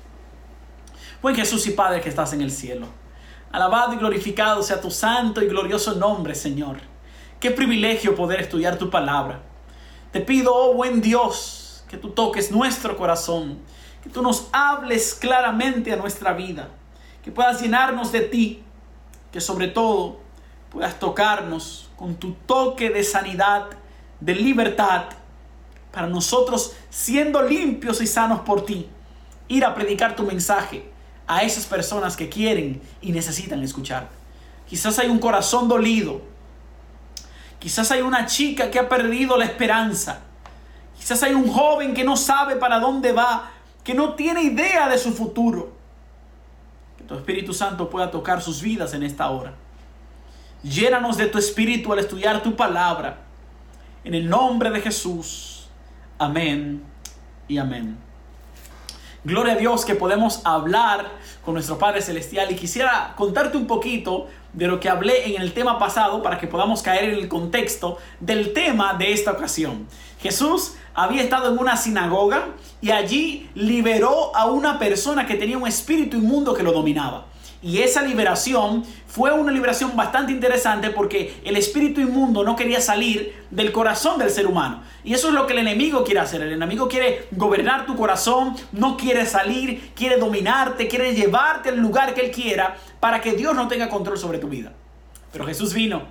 Buen 1.22 1.34
Jesús 1.34 1.66
y 1.66 1.70
Padre 1.70 2.02
que 2.02 2.10
estás 2.10 2.34
en 2.34 2.42
el 2.42 2.50
cielo. 2.50 2.88
Alabado 3.52 3.94
y 3.94 3.96
glorificado 3.96 4.62
sea 4.62 4.82
tu 4.82 4.90
santo 4.90 5.40
y 5.40 5.46
glorioso 5.48 5.94
nombre, 5.94 6.34
Señor. 6.34 6.89
Qué 7.40 7.50
privilegio 7.50 8.14
poder 8.14 8.40
estudiar 8.40 8.76
tu 8.76 8.90
palabra. 8.90 9.40
Te 10.12 10.20
pido, 10.20 10.54
oh 10.54 10.74
buen 10.74 11.00
Dios, 11.00 11.82
que 11.88 11.96
tú 11.96 12.10
toques 12.10 12.52
nuestro 12.52 12.98
corazón, 12.98 13.58
que 14.02 14.10
tú 14.10 14.20
nos 14.20 14.48
hables 14.52 15.14
claramente 15.14 15.90
a 15.90 15.96
nuestra 15.96 16.34
vida, 16.34 16.68
que 17.24 17.32
puedas 17.32 17.62
llenarnos 17.62 18.12
de 18.12 18.20
ti, 18.20 18.62
que 19.32 19.40
sobre 19.40 19.68
todo 19.68 20.20
puedas 20.68 20.98
tocarnos 21.00 21.88
con 21.96 22.16
tu 22.16 22.32
toque 22.44 22.90
de 22.90 23.02
sanidad, 23.02 23.68
de 24.20 24.34
libertad, 24.34 25.04
para 25.92 26.08
nosotros, 26.08 26.74
siendo 26.90 27.40
limpios 27.40 28.02
y 28.02 28.06
sanos 28.06 28.40
por 28.40 28.66
ti, 28.66 28.86
ir 29.48 29.64
a 29.64 29.74
predicar 29.74 30.14
tu 30.14 30.24
mensaje 30.24 30.92
a 31.26 31.42
esas 31.42 31.64
personas 31.64 32.18
que 32.18 32.28
quieren 32.28 32.82
y 33.00 33.12
necesitan 33.12 33.62
escuchar. 33.62 34.10
Quizás 34.68 34.98
hay 34.98 35.08
un 35.08 35.18
corazón 35.18 35.68
dolido, 35.68 36.20
Quizás 37.60 37.90
hay 37.90 38.00
una 38.00 38.26
chica 38.26 38.70
que 38.70 38.78
ha 38.78 38.88
perdido 38.88 39.36
la 39.36 39.44
esperanza. 39.44 40.20
Quizás 40.98 41.22
hay 41.22 41.34
un 41.34 41.46
joven 41.48 41.94
que 41.94 42.02
no 42.02 42.16
sabe 42.16 42.56
para 42.56 42.80
dónde 42.80 43.12
va, 43.12 43.50
que 43.84 43.94
no 43.94 44.14
tiene 44.14 44.42
idea 44.42 44.88
de 44.88 44.98
su 44.98 45.12
futuro. 45.12 45.70
Que 46.96 47.04
tu 47.04 47.14
Espíritu 47.14 47.52
Santo 47.52 47.88
pueda 47.88 48.10
tocar 48.10 48.42
sus 48.42 48.62
vidas 48.62 48.94
en 48.94 49.02
esta 49.02 49.30
hora. 49.30 49.54
Llénanos 50.62 51.18
de 51.18 51.26
tu 51.26 51.38
Espíritu 51.38 51.92
al 51.92 51.98
estudiar 51.98 52.42
tu 52.42 52.56
palabra. 52.56 53.18
En 54.04 54.14
el 54.14 54.28
nombre 54.28 54.70
de 54.70 54.80
Jesús. 54.80 55.68
Amén 56.18 56.82
y 57.46 57.58
amén. 57.58 57.98
Gloria 59.22 59.52
a 59.52 59.56
Dios 59.56 59.84
que 59.84 59.94
podemos 59.94 60.40
hablar 60.44 61.10
con 61.44 61.52
nuestro 61.52 61.78
Padre 61.78 62.00
Celestial 62.00 62.50
y 62.50 62.56
quisiera 62.56 63.12
contarte 63.16 63.58
un 63.58 63.66
poquito 63.66 64.28
de 64.52 64.66
lo 64.66 64.80
que 64.80 64.88
hablé 64.88 65.34
en 65.34 65.40
el 65.40 65.52
tema 65.52 65.78
pasado 65.78 66.22
para 66.22 66.38
que 66.38 66.46
podamos 66.46 66.82
caer 66.82 67.04
en 67.04 67.14
el 67.14 67.28
contexto 67.28 67.98
del 68.20 68.52
tema 68.52 68.94
de 68.94 69.12
esta 69.12 69.32
ocasión. 69.32 69.86
Jesús 70.20 70.74
había 70.94 71.22
estado 71.22 71.52
en 71.52 71.58
una 71.58 71.76
sinagoga 71.76 72.48
y 72.80 72.90
allí 72.90 73.48
liberó 73.54 74.34
a 74.34 74.46
una 74.46 74.78
persona 74.78 75.26
que 75.26 75.34
tenía 75.34 75.56
un 75.56 75.66
espíritu 75.66 76.16
inmundo 76.16 76.54
que 76.54 76.62
lo 76.62 76.72
dominaba. 76.72 77.26
Y 77.62 77.82
esa 77.82 78.00
liberación 78.02 78.84
fue 79.06 79.32
una 79.32 79.52
liberación 79.52 79.94
bastante 79.94 80.32
interesante 80.32 80.88
porque 80.90 81.40
el 81.44 81.56
espíritu 81.56 82.00
inmundo 82.00 82.42
no 82.42 82.56
quería 82.56 82.80
salir 82.80 83.44
del 83.50 83.70
corazón 83.70 84.18
del 84.18 84.30
ser 84.30 84.46
humano. 84.46 84.82
Y 85.04 85.12
eso 85.12 85.28
es 85.28 85.34
lo 85.34 85.46
que 85.46 85.52
el 85.52 85.58
enemigo 85.58 86.02
quiere 86.02 86.20
hacer. 86.20 86.40
El 86.40 86.52
enemigo 86.52 86.88
quiere 86.88 87.26
gobernar 87.32 87.84
tu 87.84 87.96
corazón, 87.96 88.56
no 88.72 88.96
quiere 88.96 89.26
salir, 89.26 89.92
quiere 89.94 90.16
dominarte, 90.16 90.88
quiere 90.88 91.14
llevarte 91.14 91.68
al 91.68 91.78
lugar 91.78 92.14
que 92.14 92.22
él 92.22 92.30
quiera 92.30 92.76
para 92.98 93.20
que 93.20 93.34
Dios 93.34 93.54
no 93.54 93.68
tenga 93.68 93.90
control 93.90 94.16
sobre 94.16 94.38
tu 94.38 94.48
vida. 94.48 94.72
Pero 95.30 95.44
Jesús 95.44 95.74
vino 95.74 96.04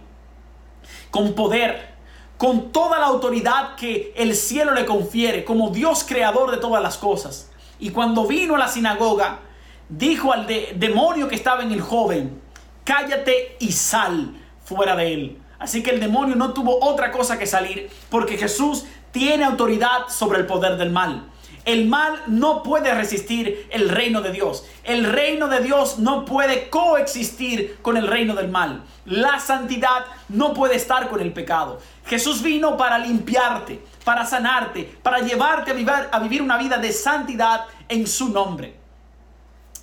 con 1.09 1.33
poder, 1.33 1.95
con 2.37 2.71
toda 2.71 2.99
la 2.99 3.07
autoridad 3.07 3.75
que 3.75 4.13
el 4.15 4.35
cielo 4.35 4.75
le 4.75 4.85
confiere, 4.85 5.43
como 5.43 5.71
Dios 5.71 6.05
creador 6.07 6.51
de 6.51 6.57
todas 6.57 6.83
las 6.83 6.97
cosas. 6.97 7.49
Y 7.79 7.89
cuando 7.89 8.27
vino 8.27 8.55
a 8.55 8.59
la 8.59 8.67
sinagoga, 8.67 9.39
dijo 9.89 10.31
al 10.31 10.47
demonio 10.75 11.27
que 11.27 11.35
estaba 11.35 11.63
en 11.63 11.71
el 11.71 11.81
joven, 11.81 12.41
cállate 12.83 13.57
y 13.59 13.71
sal 13.71 14.35
fuera 14.63 14.95
de 14.95 15.13
él. 15.13 15.41
Así 15.57 15.83
que 15.83 15.89
el 15.89 15.99
demonio 15.99 16.35
no 16.35 16.53
tuvo 16.53 16.79
otra 16.81 17.11
cosa 17.11 17.37
que 17.37 17.45
salir 17.45 17.89
porque 18.09 18.37
Jesús 18.37 18.85
tiene 19.11 19.43
autoridad 19.43 20.07
sobre 20.07 20.39
el 20.39 20.45
poder 20.45 20.77
del 20.77 20.91
mal. 20.91 21.29
El 21.65 21.87
mal 21.87 22.23
no 22.27 22.63
puede 22.63 22.93
resistir 22.95 23.67
el 23.69 23.89
reino 23.89 24.21
de 24.21 24.31
Dios. 24.31 24.65
El 24.83 25.03
reino 25.03 25.47
de 25.49 25.59
Dios 25.59 25.99
no 25.99 26.23
puede 26.23 26.69
coexistir 26.69 27.77
con 27.81 27.97
el 27.97 28.07
reino 28.07 28.33
del 28.33 28.47
mal. 28.47 28.83
La 29.05 29.39
santidad 29.39 30.05
no 30.29 30.53
puede 30.53 30.75
estar 30.75 31.09
con 31.09 31.19
el 31.19 31.33
pecado. 31.33 31.79
Jesús 32.05 32.41
vino 32.41 32.77
para 32.77 32.97
limpiarte, 32.97 33.81
para 34.03 34.25
sanarte, 34.25 34.83
para 35.03 35.19
llevarte 35.19 35.71
a 35.71 36.19
vivir, 36.19 36.41
una 36.41 36.57
vida 36.57 36.77
de 36.77 36.91
santidad 36.91 37.65
en 37.87 38.07
su 38.07 38.29
nombre. 38.29 38.78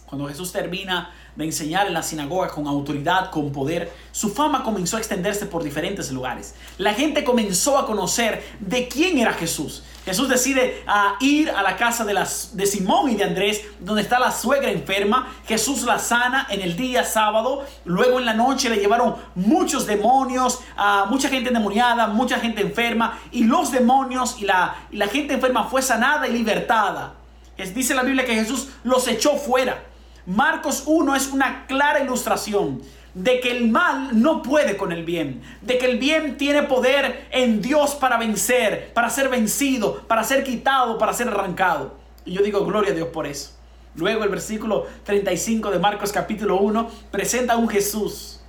Cuando 0.07 0.29
Jesús 0.29 0.53
termina 0.53 1.11
de 1.35 1.45
enseñar 1.45 1.89
en 1.89 1.95
la 1.95 2.03
sinagoga 2.03 2.49
con 2.49 2.69
autoridad, 2.69 3.31
con 3.31 3.51
poder, 3.51 3.93
su 4.13 4.31
fama 4.31 4.63
comenzó 4.63 4.97
a 4.97 5.01
extenderse 5.01 5.47
por 5.47 5.65
diferentes 5.65 6.13
lugares. 6.13 6.55
La 6.79 6.95
gente 6.95 7.25
comenzó 7.25 7.77
a 7.77 7.87
conocer 7.87 8.43
de 8.61 8.87
quién 8.87 9.19
era 9.19 9.33
Jesús. 9.33 9.83
Jesús 10.05 10.29
decide 10.29 10.85
a 10.87 11.17
ir 11.19 11.51
a 11.51 11.63
la 11.63 11.77
casa 11.77 12.05
de, 12.05 12.15
las, 12.15 12.57
de 12.57 12.65
Simón 12.67 13.11
y 13.11 13.17
de 13.17 13.25
Andrés, 13.25 13.63
donde 13.81 14.03
está 14.03 14.21
la 14.21 14.31
suegra 14.31 14.71
enferma. 14.71 15.35
Jesús 15.49 15.83
la 15.83 15.99
sana 15.99 16.47
en 16.49 16.61
el 16.61 16.77
día 16.77 17.03
sábado. 17.03 17.67
Luego 17.85 18.21
en 18.21 18.27
la 18.27 18.35
noche 18.35 18.71
le 18.71 18.77
llevaron 18.77 19.17
muchos 19.35 19.85
demonios, 19.85 20.61
a 20.77 21.07
mucha 21.11 21.29
gente 21.29 21.49
endemoniada, 21.49 22.07
mucha 22.07 22.39
gente 22.39 22.63
enferma. 22.63 23.19
Y 23.33 23.43
los 23.43 23.73
demonios 23.73 24.37
y 24.39 24.45
la, 24.45 24.77
y 24.93 24.97
la 24.97 25.09
gente 25.09 25.35
enferma 25.35 25.65
fue 25.65 25.83
sanada 25.83 26.29
y 26.29 26.33
libertada. 26.33 27.15
Es, 27.57 27.75
dice 27.75 27.93
la 27.93 28.05
Biblia 28.05 28.25
que 28.25 28.35
Jesús 28.37 28.69
los 28.85 29.09
echó 29.09 29.37
fuera. 29.37 29.83
Marcos 30.27 30.83
1 30.87 31.15
es 31.15 31.29
una 31.29 31.67
clara 31.67 32.03
ilustración 32.03 32.83
de 33.15 33.39
que 33.39 33.57
el 33.57 33.71
mal 33.71 34.21
no 34.21 34.43
puede 34.43 34.77
con 34.77 34.91
el 34.91 35.05
bien, 35.05 35.41
de 35.63 35.79
que 35.79 35.87
el 35.87 35.99
bien 35.99 36.37
tiene 36.37 36.65
poder 36.65 37.29
en 37.31 37.63
Dios 37.63 37.95
para 37.95 38.19
vencer, 38.19 38.93
para 38.93 39.09
ser 39.09 39.29
vencido, 39.29 40.03
para 40.09 40.25
ser 40.25 40.43
quitado, 40.43 40.99
para 40.99 41.13
ser 41.13 41.29
arrancado. 41.29 41.95
Y 42.25 42.33
yo 42.33 42.43
digo 42.43 42.67
gloria 42.67 42.91
a 42.91 42.95
Dios 42.95 43.09
por 43.09 43.27
eso. 43.27 43.53
Luego 43.95 44.25
el 44.25 44.29
versículo 44.29 44.87
35 45.05 45.71
de 45.71 45.79
Marcos 45.79 46.11
capítulo 46.11 46.59
1 46.59 46.91
presenta 47.13 47.55
a 47.55 47.57
un 47.57 47.69
Jesús 47.69 48.41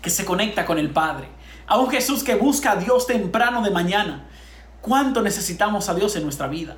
que 0.00 0.08
se 0.08 0.24
conecta 0.24 0.64
con 0.64 0.78
el 0.78 0.90
Padre, 0.90 1.28
a 1.66 1.78
un 1.78 1.90
Jesús 1.90 2.24
que 2.24 2.34
busca 2.34 2.72
a 2.72 2.76
Dios 2.76 3.06
temprano 3.06 3.62
de 3.62 3.70
mañana. 3.70 4.26
¿Cuánto 4.80 5.20
necesitamos 5.20 5.90
a 5.90 5.94
Dios 5.94 6.16
en 6.16 6.22
nuestra 6.22 6.48
vida? 6.48 6.76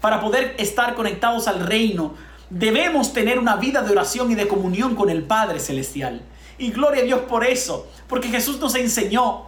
Para 0.00 0.20
poder 0.20 0.56
estar 0.58 0.94
conectados 0.94 1.46
al 1.46 1.60
reino, 1.60 2.14
debemos 2.50 3.12
tener 3.12 3.38
una 3.38 3.56
vida 3.56 3.82
de 3.82 3.92
oración 3.92 4.30
y 4.30 4.34
de 4.34 4.48
comunión 4.48 4.94
con 4.94 5.08
el 5.08 5.22
Padre 5.22 5.60
Celestial. 5.60 6.22
Y 6.58 6.72
gloria 6.72 7.02
a 7.02 7.06
Dios 7.06 7.20
por 7.20 7.44
eso, 7.44 7.88
porque 8.06 8.28
Jesús 8.28 8.58
nos 8.58 8.74
enseñó 8.74 9.46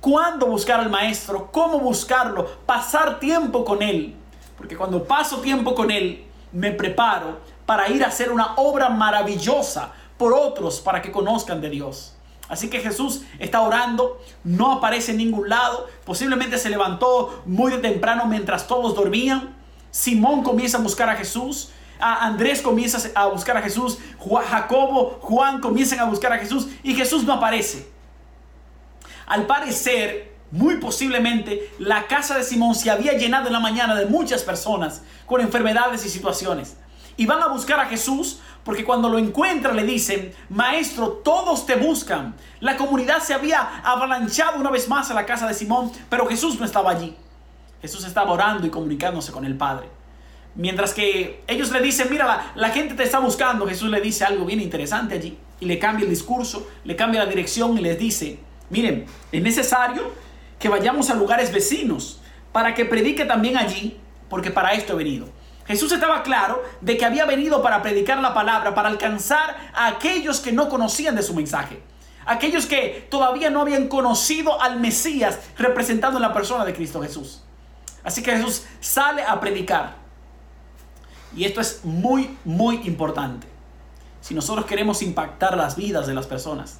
cuándo 0.00 0.46
buscar 0.46 0.78
al 0.78 0.90
Maestro, 0.90 1.50
cómo 1.50 1.80
buscarlo, 1.80 2.46
pasar 2.66 3.18
tiempo 3.18 3.64
con 3.64 3.82
Él. 3.82 4.14
Porque 4.56 4.76
cuando 4.76 5.02
paso 5.02 5.40
tiempo 5.40 5.74
con 5.74 5.90
Él, 5.90 6.24
me 6.52 6.70
preparo 6.70 7.40
para 7.66 7.88
ir 7.88 8.04
a 8.04 8.08
hacer 8.08 8.30
una 8.30 8.54
obra 8.56 8.90
maravillosa 8.90 9.92
por 10.18 10.34
otros 10.34 10.80
para 10.80 11.02
que 11.02 11.10
conozcan 11.10 11.60
de 11.60 11.70
Dios. 11.70 12.14
Así 12.48 12.68
que 12.68 12.80
Jesús 12.80 13.22
está 13.38 13.62
orando, 13.62 14.20
no 14.44 14.72
aparece 14.72 15.12
en 15.12 15.16
ningún 15.16 15.48
lado, 15.48 15.86
posiblemente 16.04 16.58
se 16.58 16.68
levantó 16.68 17.42
muy 17.46 17.72
de 17.72 17.78
temprano 17.78 18.26
mientras 18.26 18.66
todos 18.66 18.94
dormían. 18.94 19.56
Simón 19.90 20.42
comienza 20.42 20.78
a 20.78 20.82
buscar 20.82 21.08
a 21.08 21.16
Jesús, 21.16 21.70
Andrés 22.02 22.60
comienza 22.60 22.98
a 23.14 23.26
buscar 23.26 23.56
a 23.56 23.62
Jesús, 23.62 23.98
Jacobo, 24.48 25.18
Juan 25.20 25.60
comienzan 25.60 26.00
a 26.00 26.04
buscar 26.04 26.32
a 26.32 26.38
Jesús 26.38 26.68
y 26.82 26.94
Jesús 26.94 27.24
no 27.24 27.34
aparece. 27.34 27.88
Al 29.26 29.46
parecer, 29.46 30.34
muy 30.50 30.76
posiblemente, 30.78 31.70
la 31.78 32.06
casa 32.06 32.36
de 32.36 32.42
Simón 32.42 32.74
se 32.74 32.90
había 32.90 33.12
llenado 33.12 33.46
en 33.46 33.52
la 33.52 33.60
mañana 33.60 33.94
de 33.94 34.06
muchas 34.06 34.42
personas 34.42 35.02
con 35.26 35.40
enfermedades 35.40 36.04
y 36.04 36.08
situaciones. 36.08 36.76
Y 37.16 37.26
van 37.26 37.42
a 37.42 37.48
buscar 37.48 37.78
a 37.78 37.86
Jesús 37.86 38.40
porque 38.64 38.84
cuando 38.84 39.08
lo 39.08 39.18
encuentran 39.18 39.76
le 39.76 39.84
dicen, 39.84 40.34
maestro, 40.48 41.08
todos 41.24 41.66
te 41.66 41.76
buscan. 41.76 42.34
La 42.60 42.76
comunidad 42.76 43.20
se 43.20 43.34
había 43.34 43.80
avalanchado 43.84 44.58
una 44.58 44.70
vez 44.70 44.88
más 44.88 45.10
a 45.10 45.14
la 45.14 45.26
casa 45.26 45.46
de 45.46 45.54
Simón, 45.54 45.92
pero 46.08 46.26
Jesús 46.26 46.58
no 46.58 46.64
estaba 46.64 46.90
allí. 46.90 47.16
Jesús 47.80 48.04
estaba 48.04 48.32
orando 48.32 48.66
y 48.66 48.70
comunicándose 48.70 49.32
con 49.32 49.44
el 49.44 49.56
Padre. 49.56 50.01
Mientras 50.54 50.92
que 50.92 51.42
ellos 51.46 51.70
le 51.70 51.80
dicen, 51.80 52.08
mira, 52.10 52.52
la, 52.54 52.70
gente 52.70 52.94
te 52.94 53.02
está 53.02 53.18
buscando, 53.18 53.66
Jesús 53.66 53.90
le 53.90 54.00
dice 54.00 54.24
algo 54.24 54.44
bien 54.44 54.60
interesante 54.60 55.14
allí. 55.14 55.38
Y 55.60 55.66
le 55.66 55.78
cambia 55.78 56.04
el 56.04 56.10
discurso, 56.10 56.68
le 56.84 56.94
cambia 56.96 57.24
la 57.24 57.30
dirección 57.30 57.78
y 57.78 57.80
les 57.80 57.98
dice, 57.98 58.38
miren, 58.68 59.06
es 59.30 59.42
necesario 59.42 60.12
que 60.58 60.68
vayamos 60.68 61.08
a 61.08 61.14
lugares 61.14 61.52
vecinos 61.52 62.20
para 62.52 62.74
que 62.74 62.84
predique 62.84 63.24
también 63.24 63.56
allí, 63.56 63.96
porque 64.28 64.50
para 64.50 64.72
esto 64.74 64.92
he 64.92 64.96
venido. 64.96 65.28
Jesús 65.66 65.92
estaba 65.92 66.22
claro 66.22 66.62
de 66.80 66.96
que 66.96 67.04
había 67.04 67.24
venido 67.24 67.62
para 67.62 67.80
predicar 67.82 68.18
la 68.18 68.34
palabra, 68.34 68.74
para 68.74 68.88
alcanzar 68.88 69.56
a 69.72 69.86
aquellos 69.86 70.40
que 70.40 70.52
no 70.52 70.68
conocían 70.68 71.14
de 71.14 71.22
su 71.22 71.34
mensaje. 71.34 71.80
Aquellos 72.26 72.66
que 72.66 73.06
todavía 73.10 73.50
no 73.50 73.62
habían 73.62 73.88
conocido 73.88 74.60
al 74.60 74.80
Mesías 74.80 75.38
representando 75.56 76.18
en 76.18 76.22
la 76.22 76.32
persona 76.32 76.64
de 76.64 76.74
Cristo 76.74 77.00
Jesús. 77.00 77.42
Así 78.04 78.22
que 78.22 78.32
Jesús 78.32 78.64
sale 78.80 79.22
a 79.22 79.40
predicar. 79.40 80.01
Y 81.36 81.44
esto 81.44 81.60
es 81.60 81.84
muy, 81.84 82.36
muy 82.44 82.76
importante. 82.84 83.46
Si 84.20 84.34
nosotros 84.34 84.66
queremos 84.66 85.02
impactar 85.02 85.56
las 85.56 85.76
vidas 85.76 86.06
de 86.06 86.14
las 86.14 86.26
personas, 86.26 86.78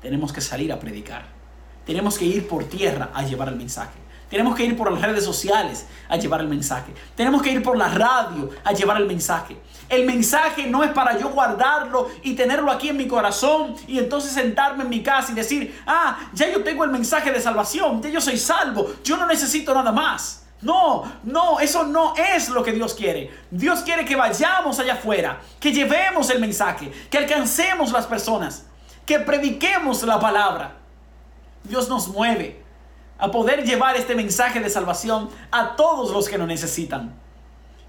tenemos 0.00 0.32
que 0.32 0.40
salir 0.40 0.72
a 0.72 0.78
predicar. 0.78 1.24
Tenemos 1.86 2.18
que 2.18 2.24
ir 2.24 2.46
por 2.46 2.64
tierra 2.64 3.10
a 3.14 3.24
llevar 3.24 3.48
el 3.48 3.56
mensaje. 3.56 4.04
Tenemos 4.30 4.56
que 4.56 4.64
ir 4.64 4.76
por 4.76 4.90
las 4.90 5.02
redes 5.02 5.24
sociales 5.24 5.86
a 6.08 6.16
llevar 6.16 6.40
el 6.40 6.48
mensaje. 6.48 6.92
Tenemos 7.14 7.42
que 7.42 7.50
ir 7.52 7.62
por 7.62 7.76
la 7.76 7.88
radio 7.88 8.50
a 8.64 8.72
llevar 8.72 8.96
el 8.96 9.06
mensaje. 9.06 9.56
El 9.88 10.06
mensaje 10.06 10.66
no 10.66 10.82
es 10.82 10.90
para 10.92 11.18
yo 11.18 11.28
guardarlo 11.28 12.10
y 12.22 12.34
tenerlo 12.34 12.72
aquí 12.72 12.88
en 12.88 12.96
mi 12.96 13.06
corazón 13.06 13.76
y 13.86 13.98
entonces 13.98 14.32
sentarme 14.32 14.84
en 14.84 14.90
mi 14.90 15.02
casa 15.02 15.32
y 15.32 15.34
decir, 15.34 15.80
ah, 15.86 16.18
ya 16.32 16.50
yo 16.50 16.62
tengo 16.62 16.84
el 16.84 16.90
mensaje 16.90 17.30
de 17.30 17.40
salvación, 17.40 18.02
ya 18.02 18.08
yo 18.08 18.20
soy 18.20 18.38
salvo, 18.38 18.94
yo 19.04 19.16
no 19.16 19.26
necesito 19.26 19.74
nada 19.74 19.92
más. 19.92 20.43
No, 20.64 21.04
no, 21.24 21.60
eso 21.60 21.84
no 21.84 22.14
es 22.16 22.48
lo 22.48 22.64
que 22.64 22.72
Dios 22.72 22.94
quiere. 22.94 23.30
Dios 23.50 23.80
quiere 23.80 24.06
que 24.06 24.16
vayamos 24.16 24.78
allá 24.78 24.94
afuera, 24.94 25.40
que 25.60 25.72
llevemos 25.72 26.30
el 26.30 26.40
mensaje, 26.40 26.90
que 27.10 27.18
alcancemos 27.18 27.92
las 27.92 28.06
personas, 28.06 28.64
que 29.04 29.20
prediquemos 29.20 30.02
la 30.04 30.18
palabra. 30.18 30.76
Dios 31.64 31.90
nos 31.90 32.08
mueve 32.08 32.62
a 33.18 33.30
poder 33.30 33.64
llevar 33.64 33.96
este 33.96 34.14
mensaje 34.14 34.58
de 34.58 34.70
salvación 34.70 35.28
a 35.50 35.76
todos 35.76 36.10
los 36.10 36.30
que 36.30 36.38
lo 36.38 36.46
necesitan. 36.46 37.14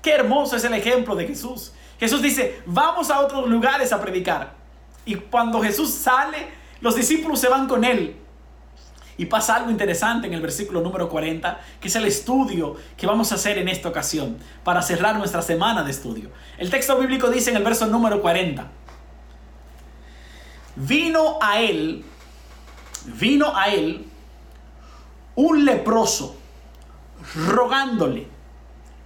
Qué 0.01 0.11
hermoso 0.11 0.57
es 0.57 0.65
el 0.65 0.73
ejemplo 0.73 1.15
de 1.15 1.27
Jesús. 1.27 1.71
Jesús 1.97 2.21
dice, 2.21 2.61
vamos 2.65 3.09
a 3.09 3.21
otros 3.21 3.47
lugares 3.47 3.93
a 3.93 4.01
predicar. 4.01 4.53
Y 5.05 5.15
cuando 5.15 5.61
Jesús 5.61 5.91
sale, 5.91 6.49
los 6.81 6.95
discípulos 6.95 7.39
se 7.39 7.47
van 7.47 7.69
con 7.69 7.85
él. 7.85 8.17
Y 9.17 9.27
pasa 9.27 9.55
algo 9.55 9.71
interesante 9.71 10.27
en 10.27 10.33
el 10.33 10.41
versículo 10.41 10.81
número 10.81 11.09
40, 11.09 11.59
que 11.79 11.87
es 11.87 11.95
el 11.95 12.05
estudio 12.05 12.75
que 12.97 13.07
vamos 13.07 13.31
a 13.31 13.35
hacer 13.35 13.57
en 13.57 13.69
esta 13.69 13.89
ocasión, 13.89 14.37
para 14.63 14.81
cerrar 14.81 15.17
nuestra 15.17 15.41
semana 15.41 15.83
de 15.83 15.91
estudio. 15.91 16.31
El 16.57 16.69
texto 16.69 16.97
bíblico 16.99 17.29
dice 17.29 17.51
en 17.51 17.57
el 17.57 17.63
verso 17.63 17.87
número 17.87 18.21
40, 18.21 18.67
vino 20.75 21.37
a 21.41 21.61
él, 21.61 22.03
vino 23.05 23.55
a 23.55 23.69
él 23.69 24.05
un 25.35 25.65
leproso, 25.65 26.35
rogándole, 27.35 28.27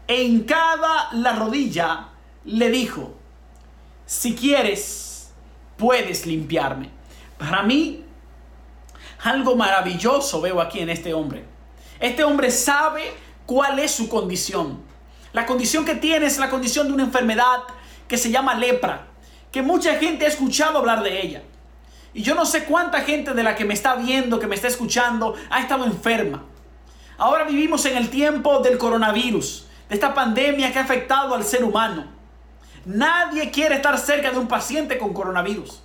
en 0.08 0.44
cada 0.44 1.14
la 1.14 1.34
rodilla 1.34 2.10
le 2.46 2.70
dijo, 2.70 3.14
si 4.06 4.36
quieres, 4.36 5.32
puedes 5.78 6.26
limpiarme. 6.26 6.90
Para 7.38 7.62
mí, 7.62 8.04
algo 9.24 9.56
maravilloso 9.56 10.42
veo 10.42 10.62
aquí 10.62 10.80
en 10.80 10.90
este 10.90 11.14
hombre. 11.14 11.46
Este 12.00 12.24
hombre 12.24 12.52
sabe 12.52 13.14
cuál 13.46 13.80
es 13.80 13.92
su 13.92 14.08
condición. 14.08 14.82
La 15.34 15.46
condición 15.46 15.86
que 15.86 15.96
tiene 15.96 16.26
es 16.26 16.38
la 16.38 16.50
condición 16.50 16.88
de 16.88 16.94
una 16.94 17.04
enfermedad 17.04 17.64
que 18.08 18.18
se 18.18 18.32
llama 18.32 18.56
lepra, 18.56 19.08
que 19.52 19.62
mucha 19.62 19.96
gente 19.96 20.26
ha 20.26 20.30
escuchado 20.30 20.80
hablar 20.80 21.04
de 21.04 21.22
ella. 21.22 21.44
Y 22.14 22.24
yo 22.24 22.34
no 22.34 22.46
sé 22.46 22.64
cuánta 22.64 23.02
gente 23.02 23.34
de 23.34 23.44
la 23.44 23.56
que 23.56 23.66
me 23.66 23.74
está 23.74 23.96
viendo, 23.96 24.40
que 24.40 24.48
me 24.48 24.56
está 24.56 24.68
escuchando, 24.68 25.36
ha 25.50 25.60
estado 25.62 25.86
enferma. 25.86 26.44
Ahora 27.18 27.44
vivimos 27.44 27.86
en 27.86 27.98
el 27.98 28.10
tiempo 28.10 28.60
del 28.60 28.78
coronavirus, 28.78 29.68
de 29.90 29.96
esta 29.96 30.14
pandemia 30.14 30.72
que 30.72 30.80
ha 30.80 30.84
afectado 30.84 31.36
al 31.36 31.44
ser 31.44 31.64
humano. 31.64 32.08
Nadie 32.86 33.52
quiere 33.52 33.76
estar 33.76 33.98
cerca 34.00 34.32
de 34.32 34.40
un 34.40 34.48
paciente 34.48 34.98
con 34.98 35.14
coronavirus. 35.14 35.84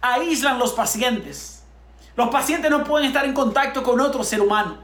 Aíslan 0.00 0.58
los 0.58 0.72
pacientes. 0.74 1.53
Los 2.16 2.28
pacientes 2.28 2.70
no 2.70 2.84
pueden 2.84 3.08
estar 3.08 3.24
en 3.24 3.34
contacto 3.34 3.82
con 3.82 4.00
otro 4.00 4.22
ser 4.22 4.40
humano. 4.40 4.78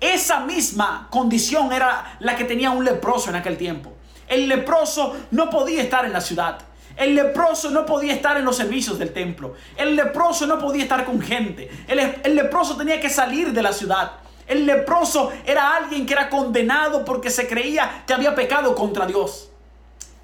Esa 0.00 0.40
misma 0.40 1.06
condición 1.10 1.72
era 1.72 2.16
la 2.18 2.36
que 2.36 2.44
tenía 2.44 2.70
un 2.70 2.84
leproso 2.84 3.30
en 3.30 3.36
aquel 3.36 3.56
tiempo. 3.56 3.92
El 4.26 4.48
leproso 4.48 5.16
no 5.30 5.48
podía 5.48 5.82
estar 5.82 6.04
en 6.04 6.12
la 6.12 6.20
ciudad. 6.20 6.58
El 6.96 7.14
leproso 7.14 7.70
no 7.70 7.86
podía 7.86 8.12
estar 8.12 8.36
en 8.36 8.44
los 8.44 8.56
servicios 8.56 8.98
del 8.98 9.12
templo. 9.12 9.54
El 9.76 9.96
leproso 9.96 10.46
no 10.46 10.58
podía 10.58 10.82
estar 10.82 11.04
con 11.04 11.20
gente. 11.20 11.70
El, 11.86 11.98
el 11.98 12.34
leproso 12.34 12.76
tenía 12.76 13.00
que 13.00 13.08
salir 13.08 13.52
de 13.52 13.62
la 13.62 13.72
ciudad. 13.72 14.12
El 14.46 14.66
leproso 14.66 15.32
era 15.46 15.76
alguien 15.76 16.04
que 16.04 16.12
era 16.12 16.28
condenado 16.28 17.04
porque 17.04 17.30
se 17.30 17.46
creía 17.46 18.02
que 18.06 18.12
había 18.12 18.34
pecado 18.34 18.74
contra 18.74 19.06
Dios. 19.06 19.50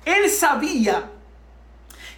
Él 0.05 0.29
sabía 0.29 1.11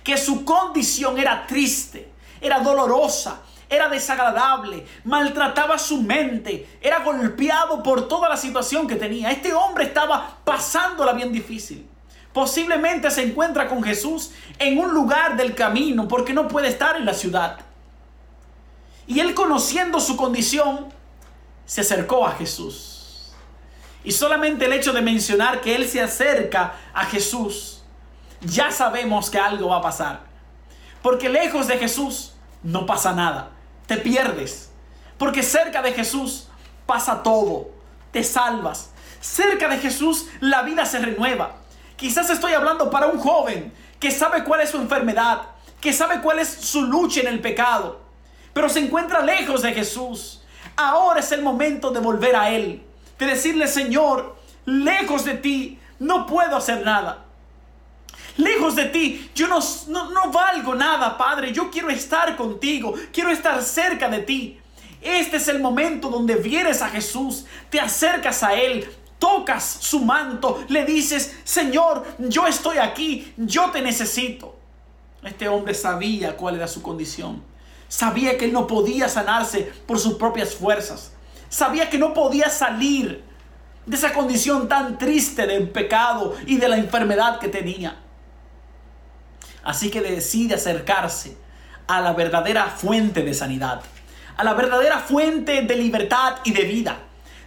que 0.03 0.17
su 0.17 0.45
condición 0.45 1.19
era 1.19 1.47
triste, 1.47 2.11
era 2.41 2.61
dolorosa, 2.61 3.43
era 3.71 3.89
desagradable, 3.89 4.85
maltrataba 5.05 5.79
su 5.79 6.03
mente, 6.03 6.69
era 6.83 6.99
golpeado 7.05 7.83
por 7.85 8.09
toda 8.09 8.29
la 8.29 8.37
situación 8.37 8.89
que 8.89 8.97
tenía. 8.97 9.31
Este 9.31 9.55
hombre 9.55 9.85
estaba 9.85 10.39
pasándola 10.45 11.13
bien 11.13 11.33
difícil. 11.33 11.89
Posiblemente 12.33 13.11
se 13.13 13.23
encuentra 13.23 13.69
con 13.69 13.83
Jesús 13.83 14.33
en 14.59 14.79
un 14.79 14.93
lugar 14.93 15.37
del 15.37 15.55
camino 15.55 16.09
porque 16.09 16.33
no 16.33 16.49
puede 16.49 16.69
estar 16.69 16.97
en 16.97 17.05
la 17.05 17.15
ciudad. 17.15 17.61
Y 19.07 19.21
él 19.21 19.35
conociendo 19.35 20.01
su 20.01 20.17
condición, 20.17 20.87
se 21.65 21.83
acercó 21.83 22.27
a 22.27 22.33
Jesús. 22.33 23.33
Y 24.03 24.13
solamente 24.13 24.65
el 24.65 24.73
hecho 24.73 24.93
de 24.93 25.01
mencionar 25.01 25.61
que 25.61 25.77
él 25.77 25.89
se 25.89 26.01
acerca 26.01 26.75
a 26.93 27.05
Jesús, 27.05 27.83
ya 28.41 28.73
sabemos 28.73 29.31
que 29.31 29.39
algo 29.39 29.69
va 29.69 29.77
a 29.77 29.83
pasar. 29.83 30.21
Porque 31.03 31.29
lejos 31.29 31.69
de 31.69 31.79
Jesús 31.79 32.35
no 32.63 32.87
pasa 32.87 33.13
nada. 33.13 33.51
Te 33.91 33.97
pierdes. 33.97 34.71
Porque 35.19 35.43
cerca 35.43 35.83
de 35.83 35.93
Jesús 35.93 36.47
pasa 36.87 37.25
todo. 37.25 37.73
Te 38.13 38.23
salvas. 38.23 38.91
Cerca 39.21 39.67
de 39.67 39.79
Jesús 39.79 40.29
la 40.39 40.63
vida 40.63 40.87
se 40.87 41.01
renueva. 41.01 41.57
Quizás 41.97 42.31
estoy 42.31 42.53
hablando 42.53 42.89
para 42.89 43.09
un 43.09 43.19
joven 43.19 43.73
que 43.99 44.13
sabe 44.13 44.45
cuál 44.45 44.61
es 44.61 44.71
su 44.71 44.77
enfermedad, 44.77 45.43
que 45.81 45.93
sabe 45.93 46.21
cuál 46.21 46.39
es 46.39 46.49
su 46.49 46.83
lucha 46.83 47.23
en 47.23 47.27
el 47.27 47.41
pecado, 47.41 47.99
pero 48.53 48.69
se 48.69 48.79
encuentra 48.79 49.23
lejos 49.23 49.63
de 49.63 49.73
Jesús. 49.73 50.45
Ahora 50.77 51.19
es 51.19 51.33
el 51.33 51.43
momento 51.43 51.91
de 51.91 51.99
volver 51.99 52.37
a 52.37 52.51
Él, 52.51 52.85
de 53.19 53.27
decirle, 53.27 53.67
Señor, 53.67 54.37
lejos 54.67 55.25
de 55.25 55.35
ti 55.35 55.81
no 55.99 56.27
puedo 56.27 56.57
hacer 56.57 56.85
nada. 56.85 57.25
Lejos 58.41 58.75
de 58.75 58.87
ti, 58.87 59.31
yo 59.35 59.47
no, 59.47 59.59
no, 59.89 60.31
valgo 60.33 60.75
nada, 60.75 61.17
Padre. 61.17 61.53
Yo 61.53 61.71
quiero 61.71 61.91
estar 61.91 62.37
contigo, 62.37 62.95
quiero 63.13 63.31
estar 63.31 63.63
cerca 63.63 64.09
de 64.09 64.21
ti. 64.21 64.59
Este 65.03 65.37
es 65.37 65.49
el 65.49 65.61
momento 65.61 66.09
donde 66.09 66.35
vienes 66.37 66.83
a 66.83 66.89
Jesús, 66.89 67.47
te 67.71 67.81
acercas 67.81 68.43
a 68.43 68.55
Él, 68.55 68.87
tocas 69.19 69.65
su 69.81 70.01
manto, 70.01 70.65
le 70.69 70.85
dices, 70.85 71.39
Señor, 71.45 72.07
yo 72.19 72.47
estoy 72.47 72.79
aquí, 72.79 73.33
yo 73.37 73.71
te 73.71 73.83
necesito. 73.83 74.57
Este 75.23 75.49
hombre 75.49 75.75
sabía 75.75 76.37
cuál 76.37 76.57
era 76.57 76.67
su 76.67 76.83
condición. 76.83 77.43
Sabía 77.89 78.39
que 78.39 78.47
él 78.47 78.53
no 78.53 78.67
podía 78.67 79.09
sanarse 79.09 79.71
por 79.87 79.99
sus 79.99 80.15
propias 80.15 80.55
fuerzas. 80.55 81.13
Sabía 81.49 81.91
que 81.91 81.99
no 81.99 82.15
podía 82.15 82.49
salir 82.49 83.23
de 83.85 83.97
esa 83.97 84.13
condición 84.13 84.69
tan 84.69 84.97
triste 84.97 85.47
del 85.47 85.69
pecado 85.69 86.37
y 86.47 86.57
de 86.57 86.69
la 86.69 86.77
enfermedad 86.77 87.39
que 87.41 87.49
tenía. 87.49 87.99
Así 89.63 89.91
que 89.91 90.01
decide 90.01 90.55
acercarse 90.55 91.37
a 91.87 92.01
la 92.01 92.13
verdadera 92.13 92.67
fuente 92.67 93.23
de 93.23 93.35
sanidad, 93.35 93.83
a 94.37 94.45
la 94.45 94.55
verdadera 94.55 94.99
fuente 94.99 95.63
de 95.63 95.77
libertad 95.77 96.37
y 96.45 96.53
de 96.53 96.65
vida 96.65 96.99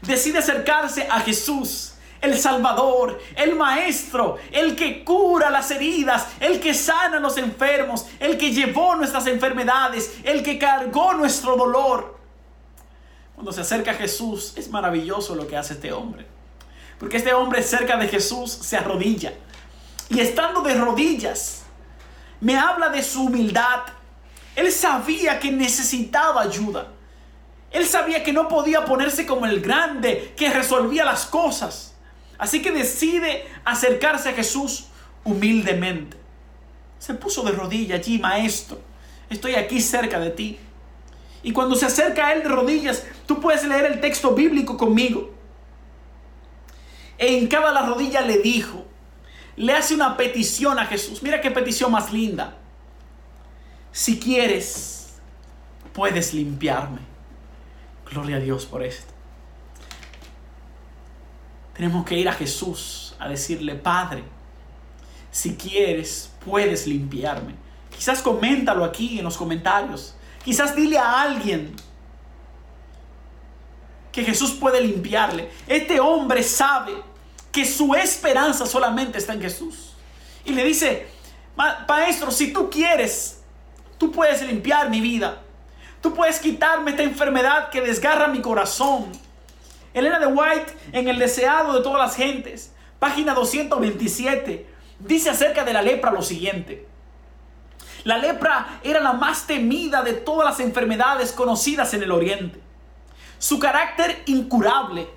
decide 0.05 0.39
acercarse 0.39 1.07
a 1.09 1.19
Jesús, 1.21 1.93
el 2.21 2.37
Salvador, 2.37 3.19
el 3.35 3.55
Maestro, 3.55 4.37
el 4.51 4.75
que 4.75 5.03
cura 5.03 5.49
las 5.49 5.71
heridas, 5.71 6.27
el 6.39 6.59
que 6.59 6.73
sana 6.73 7.19
los 7.19 7.37
enfermos, 7.37 8.05
el 8.19 8.37
que 8.37 8.51
llevó 8.51 8.95
nuestras 8.95 9.27
enfermedades, 9.27 10.19
el 10.23 10.41
que 10.41 10.57
cargó 10.57 11.13
nuestro 11.13 11.57
dolor. 11.57 12.17
Cuando 13.35 13.51
se 13.51 13.61
acerca 13.61 13.91
a 13.91 13.95
Jesús, 13.95 14.53
es 14.55 14.69
maravilloso 14.69 15.35
lo 15.35 15.47
que 15.47 15.57
hace 15.57 15.73
este 15.73 15.91
hombre. 15.91 16.25
Porque 16.97 17.17
este 17.17 17.33
hombre 17.33 17.61
cerca 17.61 17.97
de 17.97 18.07
Jesús 18.07 18.51
se 18.51 18.77
arrodilla. 18.77 19.33
Y 20.09 20.21
estando 20.21 20.61
de 20.61 20.75
rodillas, 20.75 21.62
me 22.43 22.57
habla 22.57 22.89
de 22.89 23.01
su 23.01 23.23
humildad. 23.23 23.83
Él 24.55 24.71
sabía 24.71 25.39
que 25.39 25.49
necesitaba 25.49 26.41
ayuda. 26.41 26.87
Él 27.71 27.85
sabía 27.85 28.21
que 28.21 28.33
no 28.33 28.49
podía 28.49 28.83
ponerse 28.83 29.25
como 29.25 29.45
el 29.45 29.61
grande 29.61 30.33
que 30.35 30.49
resolvía 30.49 31.05
las 31.05 31.25
cosas. 31.25 31.95
Así 32.37 32.61
que 32.61 32.71
decide 32.71 33.47
acercarse 33.63 34.29
a 34.29 34.33
Jesús 34.33 34.87
humildemente. 35.23 36.17
Se 36.99 37.13
puso 37.13 37.43
de 37.43 37.53
rodillas 37.53 37.99
allí, 37.99 38.19
maestro. 38.19 38.79
Estoy 39.29 39.55
aquí 39.55 39.79
cerca 39.79 40.19
de 40.19 40.29
ti. 40.29 40.59
Y 41.43 41.53
cuando 41.53 41.75
se 41.75 41.85
acerca 41.85 42.27
a 42.27 42.33
él 42.33 42.43
de 42.43 42.49
rodillas, 42.49 43.05
tú 43.25 43.39
puedes 43.39 43.63
leer 43.63 43.85
el 43.85 44.01
texto 44.01 44.35
bíblico 44.35 44.75
conmigo. 44.77 45.33
En 47.17 47.47
cada 47.47 47.71
la 47.71 47.83
rodilla 47.83 48.19
le 48.19 48.39
dijo, 48.39 48.82
le 49.55 49.73
hace 49.73 49.93
una 49.93 50.17
petición 50.17 50.79
a 50.79 50.85
Jesús. 50.85 51.21
Mira 51.21 51.41
qué 51.41 51.51
petición 51.51 51.91
más 51.91 52.11
linda. 52.11 52.55
Si 53.91 54.19
quieres, 54.19 55.19
puedes 55.93 56.33
limpiarme. 56.33 56.99
Gloria 58.09 58.37
a 58.37 58.39
Dios 58.39 58.65
por 58.65 58.83
esto. 58.83 59.11
Tenemos 61.73 62.05
que 62.05 62.17
ir 62.17 62.29
a 62.29 62.33
Jesús 62.33 63.15
a 63.19 63.27
decirle, 63.27 63.75
Padre, 63.75 64.23
si 65.31 65.55
quieres, 65.55 66.31
puedes 66.45 66.85
limpiarme. 66.85 67.55
Quizás 67.95 68.21
coméntalo 68.21 68.83
aquí 68.83 69.17
en 69.17 69.25
los 69.25 69.37
comentarios. 69.37 70.15
Quizás 70.43 70.75
dile 70.75 70.97
a 70.97 71.21
alguien 71.21 71.75
que 74.11 74.23
Jesús 74.23 74.51
puede 74.51 74.81
limpiarle. 74.81 75.49
Este 75.67 75.99
hombre 75.99 76.43
sabe 76.43 76.93
que 77.53 77.65
su 77.65 77.93
esperanza 77.93 78.65
solamente 78.65 79.19
está 79.19 79.33
en 79.33 79.41
Jesús. 79.41 79.93
Y 80.43 80.53
le 80.53 80.65
dice, 80.65 81.07
maestro, 81.87 82.31
si 82.31 82.51
tú 82.51 82.69
quieres, 82.69 83.41
tú 83.99 84.11
puedes 84.11 84.41
limpiar 84.41 84.89
mi 84.89 84.99
vida. 84.99 85.43
Tú 86.01 86.15
puedes 86.15 86.39
quitarme 86.39 86.91
esta 86.91 87.03
enfermedad 87.03 87.69
que 87.69 87.79
desgarra 87.79 88.27
mi 88.27 88.41
corazón. 88.41 89.11
Elena 89.93 90.17
de 90.19 90.25
White, 90.25 90.73
en 90.91 91.07
El 91.07 91.19
deseado 91.19 91.73
de 91.73 91.83
todas 91.83 91.99
las 91.99 92.15
gentes, 92.15 92.73
página 92.97 93.35
227, 93.35 94.67
dice 94.99 95.29
acerca 95.29 95.63
de 95.63 95.73
la 95.73 95.83
lepra 95.83 96.11
lo 96.11 96.23
siguiente. 96.23 96.87
La 98.03 98.17
lepra 98.17 98.79
era 98.83 98.99
la 98.99 99.13
más 99.13 99.45
temida 99.45 100.01
de 100.01 100.13
todas 100.13 100.49
las 100.49 100.59
enfermedades 100.59 101.31
conocidas 101.31 101.93
en 101.93 102.01
el 102.01 102.11
Oriente. 102.11 102.59
Su 103.37 103.59
carácter 103.59 104.23
incurable 104.25 105.07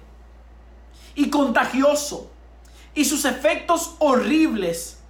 y 1.17 1.29
contagioso 1.31 2.31
y 2.95 3.05
sus 3.05 3.25
efectos 3.25 3.97
horribles 3.99 5.01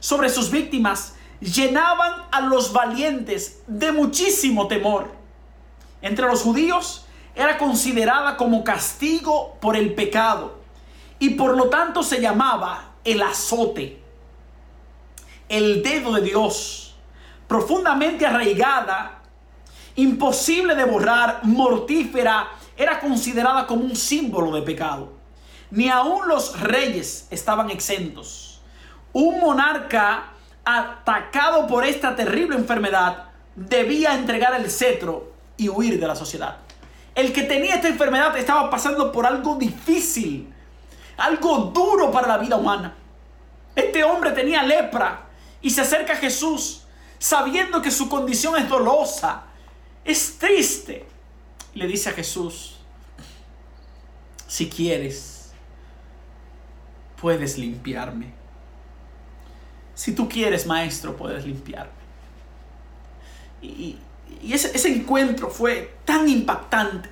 sobre 0.00 0.28
sus 0.28 0.50
víctimas 0.50 1.14
llenaban 1.40 2.24
a 2.32 2.40
los 2.40 2.72
valientes 2.72 3.62
de 3.68 3.92
muchísimo 3.92 4.66
temor 4.66 5.12
entre 6.02 6.26
los 6.26 6.42
judíos 6.42 7.06
era 7.34 7.58
considerada 7.58 8.36
como 8.36 8.64
castigo 8.64 9.56
por 9.60 9.76
el 9.76 9.94
pecado 9.94 10.58
y 11.18 11.30
por 11.30 11.56
lo 11.56 11.68
tanto 11.68 12.02
se 12.02 12.20
llamaba 12.20 12.94
el 13.04 13.22
azote, 13.22 14.02
el 15.48 15.82
dedo 15.82 16.12
de 16.12 16.22
Dios, 16.22 16.96
profundamente 17.46 18.26
arraigada, 18.26 19.22
imposible 19.96 20.74
de 20.74 20.84
borrar, 20.84 21.40
mortífera, 21.44 22.48
era 22.76 23.00
considerada 23.00 23.66
como 23.66 23.84
un 23.84 23.94
símbolo 23.94 24.52
de 24.52 24.62
pecado. 24.62 25.19
Ni 25.70 25.88
aun 25.88 26.28
los 26.28 26.60
reyes 26.60 27.26
estaban 27.30 27.70
exentos. 27.70 28.60
Un 29.12 29.40
monarca 29.40 30.30
atacado 30.64 31.66
por 31.66 31.84
esta 31.84 32.14
terrible 32.14 32.56
enfermedad 32.56 33.28
debía 33.54 34.14
entregar 34.14 34.54
el 34.54 34.70
cetro 34.70 35.32
y 35.56 35.68
huir 35.68 36.00
de 36.00 36.06
la 36.06 36.14
sociedad. 36.14 36.58
El 37.14 37.32
que 37.32 37.42
tenía 37.42 37.74
esta 37.74 37.88
enfermedad 37.88 38.36
estaba 38.36 38.70
pasando 38.70 39.12
por 39.12 39.26
algo 39.26 39.56
difícil, 39.56 40.52
algo 41.16 41.58
duro 41.74 42.10
para 42.10 42.28
la 42.28 42.38
vida 42.38 42.56
humana. 42.56 42.94
Este 43.74 44.04
hombre 44.04 44.32
tenía 44.32 44.62
lepra 44.62 45.26
y 45.60 45.70
se 45.70 45.82
acerca 45.82 46.14
a 46.14 46.16
Jesús 46.16 46.82
sabiendo 47.18 47.82
que 47.82 47.90
su 47.90 48.08
condición 48.08 48.56
es 48.56 48.68
dolosa, 48.68 49.42
es 50.04 50.38
triste. 50.38 51.06
Le 51.74 51.86
dice 51.86 52.08
a 52.08 52.12
Jesús, 52.12 52.78
si 54.48 54.68
quieres, 54.68 55.39
puedes 57.20 57.58
limpiarme. 57.58 58.32
Si 59.94 60.14
tú 60.14 60.28
quieres, 60.28 60.66
maestro, 60.66 61.16
puedes 61.16 61.44
limpiarme. 61.44 61.92
Y, 63.62 63.98
y 64.42 64.52
ese, 64.54 64.88
encuentro 64.88 65.50
fue 65.50 65.94
tan 66.04 66.28
impactante. 66.28 67.08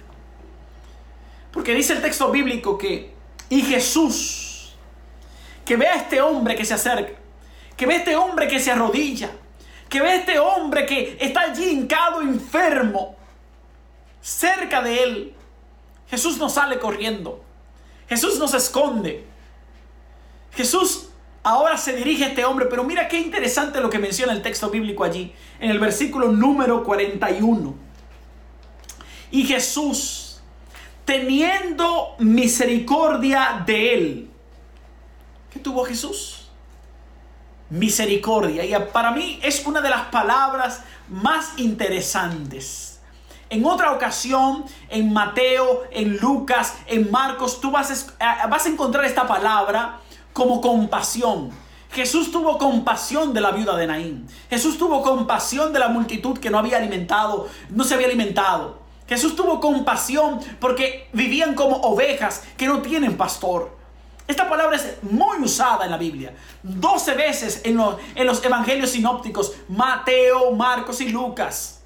Porque 1.52 1.74
dice 1.74 1.94
el 1.94 2.02
texto 2.02 2.30
bíblico 2.30 2.78
que, 2.78 3.12
y 3.50 3.62
Jesús, 3.62 4.74
que 5.64 5.76
ve 5.76 5.86
a 5.86 5.96
este 5.96 6.20
hombre 6.20 6.56
que 6.56 6.64
se 6.64 6.74
acerca, 6.74 7.12
que 7.76 7.86
ve 7.86 7.94
a 7.94 7.98
este 7.98 8.16
hombre 8.16 8.48
que 8.48 8.60
se 8.60 8.70
arrodilla, 8.70 9.30
que 9.88 10.00
ve 10.00 10.10
a 10.10 10.14
este 10.16 10.38
hombre 10.38 10.86
que 10.86 11.16
está 11.20 11.42
allí 11.42 11.70
hincado 11.70 12.22
enfermo, 12.22 13.16
cerca 14.20 14.82
de 14.82 15.02
él. 15.02 15.34
Jesús 16.08 16.38
no 16.38 16.48
sale 16.48 16.78
corriendo. 16.78 17.44
Jesús 18.08 18.38
no 18.38 18.48
se 18.48 18.56
esconde. 18.56 19.27
Jesús 20.52 21.08
ahora 21.42 21.76
se 21.78 21.94
dirige 21.94 22.24
a 22.24 22.28
este 22.28 22.44
hombre, 22.44 22.66
pero 22.66 22.84
mira 22.84 23.08
qué 23.08 23.18
interesante 23.18 23.80
lo 23.80 23.90
que 23.90 23.98
menciona 23.98 24.32
el 24.32 24.42
texto 24.42 24.70
bíblico 24.70 25.04
allí, 25.04 25.32
en 25.60 25.70
el 25.70 25.78
versículo 25.78 26.30
número 26.30 26.84
41. 26.84 27.74
Y 29.30 29.44
Jesús, 29.44 30.40
teniendo 31.04 32.16
misericordia 32.18 33.62
de 33.64 33.94
él, 33.94 34.30
¿qué 35.50 35.58
tuvo 35.58 35.84
Jesús? 35.84 36.48
Misericordia. 37.70 38.64
Y 38.64 38.74
para 38.92 39.10
mí 39.10 39.38
es 39.42 39.64
una 39.66 39.80
de 39.80 39.90
las 39.90 40.06
palabras 40.06 40.82
más 41.08 41.58
interesantes. 41.58 43.00
En 43.50 43.64
otra 43.64 43.92
ocasión, 43.92 44.64
en 44.90 45.12
Mateo, 45.12 45.84
en 45.90 46.18
Lucas, 46.18 46.74
en 46.86 47.10
Marcos, 47.10 47.60
tú 47.60 47.70
vas 47.70 48.14
a, 48.18 48.46
vas 48.46 48.66
a 48.66 48.68
encontrar 48.68 49.06
esta 49.06 49.26
palabra 49.26 50.00
como 50.32 50.60
compasión. 50.60 51.50
Jesús 51.90 52.30
tuvo 52.30 52.58
compasión 52.58 53.32
de 53.32 53.40
la 53.40 53.50
viuda 53.50 53.76
de 53.76 53.86
Naín. 53.86 54.28
Jesús 54.50 54.78
tuvo 54.78 55.02
compasión 55.02 55.72
de 55.72 55.78
la 55.78 55.88
multitud 55.88 56.38
que 56.38 56.50
no 56.50 56.58
había 56.58 56.76
alimentado, 56.76 57.48
no 57.70 57.84
se 57.84 57.94
había 57.94 58.06
alimentado. 58.06 58.78
Jesús 59.08 59.34
tuvo 59.34 59.58
compasión 59.58 60.38
porque 60.60 61.08
vivían 61.12 61.54
como 61.54 61.76
ovejas 61.76 62.44
que 62.56 62.66
no 62.66 62.82
tienen 62.82 63.16
pastor. 63.16 63.76
Esta 64.26 64.46
palabra 64.46 64.76
es 64.76 65.02
muy 65.02 65.38
usada 65.38 65.86
en 65.86 65.90
la 65.90 65.96
Biblia. 65.96 66.34
12 66.62 67.14
veces 67.14 67.62
en 67.64 67.78
los, 67.78 67.96
en 68.14 68.26
los 68.26 68.44
evangelios 68.44 68.90
sinópticos, 68.90 69.54
Mateo, 69.68 70.50
Marcos 70.52 71.00
y 71.00 71.08
Lucas. 71.08 71.80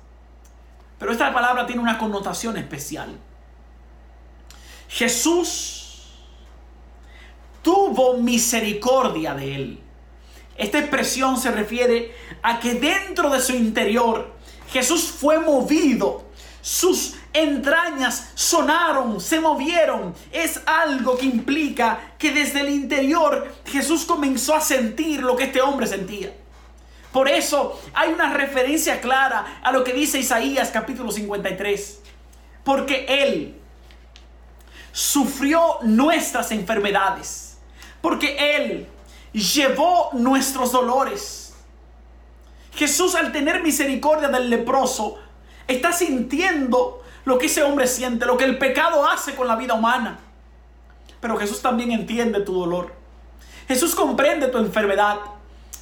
Pero 0.98 1.12
esta 1.12 1.32
palabra 1.32 1.64
tiene 1.64 1.80
una 1.80 1.98
connotación 1.98 2.56
especial. 2.56 3.16
Jesús 4.88 5.81
tuvo 7.62 8.18
misericordia 8.18 9.34
de 9.34 9.54
él. 9.54 9.78
Esta 10.56 10.78
expresión 10.78 11.38
se 11.38 11.50
refiere 11.50 12.14
a 12.42 12.60
que 12.60 12.74
dentro 12.74 13.30
de 13.30 13.40
su 13.40 13.52
interior 13.52 14.32
Jesús 14.70 15.02
fue 15.02 15.38
movido. 15.38 16.24
Sus 16.60 17.14
entrañas 17.32 18.30
sonaron, 18.34 19.20
se 19.20 19.40
movieron. 19.40 20.14
Es 20.30 20.60
algo 20.66 21.16
que 21.16 21.26
implica 21.26 22.14
que 22.18 22.30
desde 22.32 22.60
el 22.60 22.68
interior 22.68 23.52
Jesús 23.66 24.04
comenzó 24.04 24.54
a 24.54 24.60
sentir 24.60 25.22
lo 25.22 25.36
que 25.36 25.44
este 25.44 25.60
hombre 25.60 25.86
sentía. 25.86 26.32
Por 27.12 27.28
eso 27.28 27.80
hay 27.92 28.12
una 28.12 28.32
referencia 28.32 29.00
clara 29.00 29.60
a 29.62 29.72
lo 29.72 29.84
que 29.84 29.92
dice 29.92 30.18
Isaías 30.18 30.70
capítulo 30.70 31.10
53. 31.10 32.00
Porque 32.64 33.06
Él 33.08 33.56
sufrió 34.92 35.78
nuestras 35.82 36.52
enfermedades. 36.52 37.51
Porque 38.02 38.36
Él 38.56 38.86
llevó 39.32 40.10
nuestros 40.12 40.72
dolores. 40.72 41.54
Jesús 42.74 43.14
al 43.14 43.32
tener 43.32 43.62
misericordia 43.62 44.28
del 44.28 44.50
leproso 44.50 45.18
está 45.66 45.92
sintiendo 45.92 47.02
lo 47.24 47.38
que 47.38 47.46
ese 47.46 47.62
hombre 47.62 47.86
siente, 47.86 48.26
lo 48.26 48.36
que 48.36 48.44
el 48.44 48.58
pecado 48.58 49.06
hace 49.06 49.34
con 49.34 49.46
la 49.46 49.56
vida 49.56 49.74
humana. 49.74 50.18
Pero 51.20 51.38
Jesús 51.38 51.62
también 51.62 51.92
entiende 51.92 52.40
tu 52.40 52.52
dolor. 52.52 52.92
Jesús 53.68 53.94
comprende 53.94 54.48
tu 54.48 54.58
enfermedad. 54.58 55.18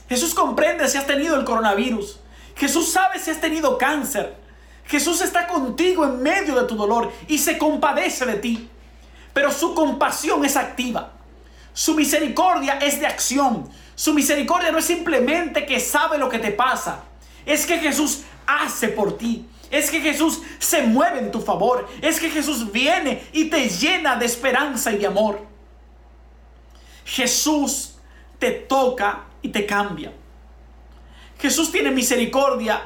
Jesús 0.09 0.35
comprende 0.35 0.87
si 0.89 0.99
has 0.99 1.07
tenido 1.07 1.37
el 1.37 1.45
coronavirus. 1.45 2.21
Jesús 2.57 2.91
sabe 2.93 3.19
si 3.19 3.31
has 3.31 3.41
tenido 3.41 3.79
cáncer. 3.79 4.37
Jesús 4.85 5.21
está 5.23 5.47
contigo 5.47 6.05
en 6.05 6.23
medio 6.23 6.57
de 6.57 6.67
tu 6.67 6.75
dolor 6.75 7.11
y 7.29 7.39
se 7.39 7.57
compadece 7.57 8.27
de 8.27 8.35
ti. 8.35 8.69
Pero 9.33 9.51
su 9.53 9.75
compasión 9.75 10.45
es 10.45 10.57
activa. 10.57 11.13
Su 11.73 11.95
misericordia 11.95 12.79
es 12.79 13.01
de 13.01 13.07
acción. 13.07 13.69
Su 13.95 14.15
misericordia 14.15 14.73
no 14.73 14.79
es 14.79 14.85
simplemente 14.85 15.67
que 15.67 15.81
sabe 15.81 16.19
lo 16.19 16.29
que 16.29 16.39
te 16.39 16.53
pasa. 16.53 17.05
Es 17.47 17.67
que 17.67 17.79
Jesús 17.79 18.23
hace 18.47 18.89
por 18.89 19.17
ti. 19.17 19.47
Es 19.71 19.91
que 19.91 20.01
Jesús 20.01 20.41
se 20.59 20.83
mueve 20.83 21.21
en 21.21 21.31
tu 21.31 21.41
favor. 21.41 21.89
Es 22.03 22.19
que 22.19 22.31
Jesús 22.31 22.73
viene 22.73 23.23
y 23.33 23.51
te 23.51 23.69
llena 23.69 24.17
de 24.17 24.27
esperanza 24.27 24.93
y 24.93 24.99
de 24.99 25.07
amor. 25.07 25.47
Jesús 27.05 27.97
te 28.39 28.51
toca 28.51 29.25
y 29.43 29.51
te 29.51 29.67
cambia. 29.67 30.13
Jesús 31.39 31.71
tiene 31.71 31.91
misericordia 31.91 32.83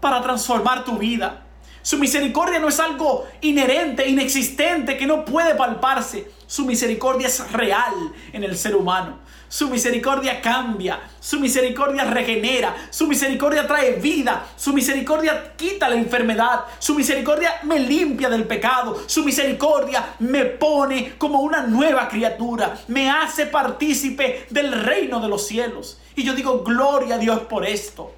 para 0.00 0.20
transformar 0.20 0.84
tu 0.84 0.98
vida. 0.98 1.43
Su 1.84 1.98
misericordia 1.98 2.58
no 2.58 2.68
es 2.68 2.80
algo 2.80 3.28
inherente, 3.42 4.08
inexistente, 4.08 4.96
que 4.96 5.06
no 5.06 5.22
puede 5.22 5.54
palparse. 5.54 6.30
Su 6.46 6.64
misericordia 6.64 7.26
es 7.26 7.52
real 7.52 7.92
en 8.32 8.42
el 8.42 8.56
ser 8.56 8.74
humano. 8.74 9.18
Su 9.50 9.68
misericordia 9.68 10.40
cambia, 10.40 10.98
su 11.20 11.38
misericordia 11.38 12.04
regenera, 12.04 12.74
su 12.88 13.06
misericordia 13.06 13.66
trae 13.66 13.96
vida, 13.96 14.46
su 14.56 14.72
misericordia 14.72 15.52
quita 15.56 15.90
la 15.90 15.96
enfermedad, 15.96 16.64
su 16.78 16.94
misericordia 16.94 17.60
me 17.64 17.78
limpia 17.78 18.30
del 18.30 18.46
pecado, 18.46 19.04
su 19.06 19.22
misericordia 19.22 20.14
me 20.20 20.46
pone 20.46 21.18
como 21.18 21.42
una 21.42 21.66
nueva 21.66 22.08
criatura, 22.08 22.78
me 22.88 23.10
hace 23.10 23.44
partícipe 23.44 24.46
del 24.48 24.72
reino 24.72 25.20
de 25.20 25.28
los 25.28 25.46
cielos. 25.46 26.00
Y 26.16 26.22
yo 26.22 26.34
digo, 26.34 26.64
gloria 26.64 27.16
a 27.16 27.18
Dios 27.18 27.40
por 27.40 27.66
esto, 27.66 28.10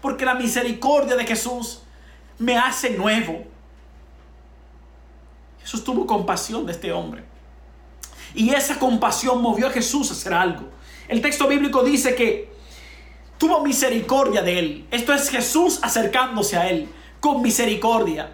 porque 0.00 0.24
la 0.24 0.34
misericordia 0.34 1.16
de 1.16 1.26
Jesús 1.26 1.80
me 2.38 2.56
hace 2.58 2.90
nuevo. 2.90 3.44
Jesús 5.60 5.82
tuvo 5.82 6.06
compasión 6.06 6.66
de 6.66 6.72
este 6.72 6.92
hombre. 6.92 7.24
Y 8.34 8.50
esa 8.54 8.78
compasión 8.78 9.40
movió 9.40 9.68
a 9.68 9.70
Jesús 9.70 10.10
a 10.10 10.14
hacer 10.14 10.34
algo. 10.34 10.68
El 11.08 11.20
texto 11.20 11.48
bíblico 11.48 11.82
dice 11.82 12.14
que 12.14 12.52
tuvo 13.38 13.62
misericordia 13.62 14.42
de 14.42 14.58
él. 14.58 14.86
Esto 14.90 15.12
es 15.12 15.30
Jesús 15.30 15.80
acercándose 15.82 16.56
a 16.56 16.68
él 16.68 16.88
con 17.20 17.42
misericordia. 17.42 18.30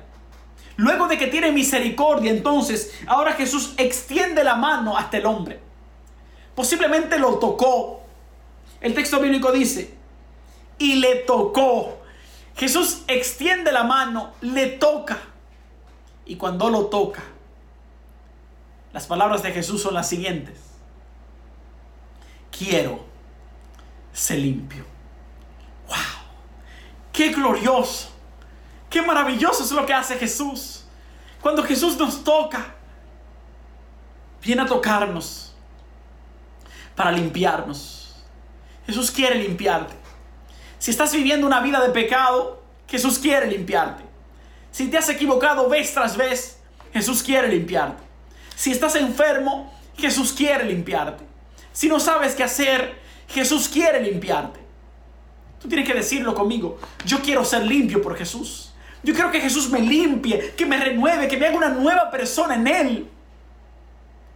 Luego 0.76 1.06
de 1.06 1.18
que 1.18 1.26
tiene 1.26 1.52
misericordia, 1.52 2.30
entonces, 2.30 2.92
ahora 3.06 3.34
Jesús 3.34 3.74
extiende 3.76 4.42
la 4.42 4.56
mano 4.56 4.96
hasta 4.96 5.18
el 5.18 5.26
hombre. 5.26 5.60
Posiblemente 6.54 7.18
lo 7.18 7.38
tocó. 7.38 8.02
El 8.80 8.94
texto 8.94 9.20
bíblico 9.20 9.52
dice, 9.52 9.94
y 10.78 10.96
le 10.96 11.16
tocó. 11.16 12.01
Jesús 12.56 13.02
extiende 13.08 13.72
la 13.72 13.84
mano, 13.84 14.32
le 14.40 14.66
toca. 14.66 15.18
Y 16.24 16.36
cuando 16.36 16.70
lo 16.70 16.86
toca, 16.86 17.22
las 18.92 19.06
palabras 19.06 19.42
de 19.42 19.52
Jesús 19.52 19.82
son 19.82 19.94
las 19.94 20.08
siguientes. 20.08 20.58
Quiero 22.56 23.04
ser 24.12 24.38
limpio. 24.38 24.84
¡Wow! 25.88 25.96
¡Qué 27.12 27.30
glorioso! 27.30 28.10
¡Qué 28.90 29.00
maravilloso 29.00 29.64
es 29.64 29.72
lo 29.72 29.86
que 29.86 29.94
hace 29.94 30.16
Jesús! 30.16 30.84
Cuando 31.40 31.64
Jesús 31.64 31.96
nos 31.96 32.22
toca, 32.22 32.74
viene 34.42 34.62
a 34.62 34.66
tocarnos 34.66 35.52
para 36.94 37.10
limpiarnos. 37.10 38.14
Jesús 38.86 39.10
quiere 39.10 39.36
limpiarte. 39.36 40.01
Si 40.82 40.90
estás 40.90 41.12
viviendo 41.12 41.46
una 41.46 41.60
vida 41.60 41.80
de 41.80 41.90
pecado, 41.90 42.60
Jesús 42.88 43.20
quiere 43.20 43.46
limpiarte. 43.46 44.02
Si 44.72 44.88
te 44.88 44.98
has 44.98 45.08
equivocado 45.08 45.68
vez 45.68 45.94
tras 45.94 46.16
vez, 46.16 46.58
Jesús 46.92 47.22
quiere 47.22 47.46
limpiarte. 47.46 48.02
Si 48.56 48.72
estás 48.72 48.96
enfermo, 48.96 49.72
Jesús 49.96 50.32
quiere 50.32 50.64
limpiarte. 50.64 51.22
Si 51.72 51.88
no 51.88 52.00
sabes 52.00 52.34
qué 52.34 52.42
hacer, 52.42 52.98
Jesús 53.28 53.68
quiere 53.68 54.02
limpiarte. 54.02 54.58
Tú 55.60 55.68
tienes 55.68 55.86
que 55.86 55.94
decirlo 55.94 56.34
conmigo. 56.34 56.80
Yo 57.06 57.20
quiero 57.22 57.44
ser 57.44 57.64
limpio 57.64 58.02
por 58.02 58.16
Jesús. 58.16 58.72
Yo 59.04 59.14
quiero 59.14 59.30
que 59.30 59.40
Jesús 59.40 59.70
me 59.70 59.78
limpie, 59.78 60.52
que 60.56 60.66
me 60.66 60.78
renueve, 60.78 61.28
que 61.28 61.36
me 61.36 61.46
haga 61.46 61.58
una 61.58 61.68
nueva 61.68 62.10
persona 62.10 62.56
en 62.56 62.66
Él. 62.66 63.08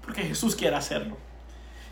Porque 0.00 0.22
Jesús 0.22 0.54
quiere 0.54 0.76
hacerlo. 0.76 1.16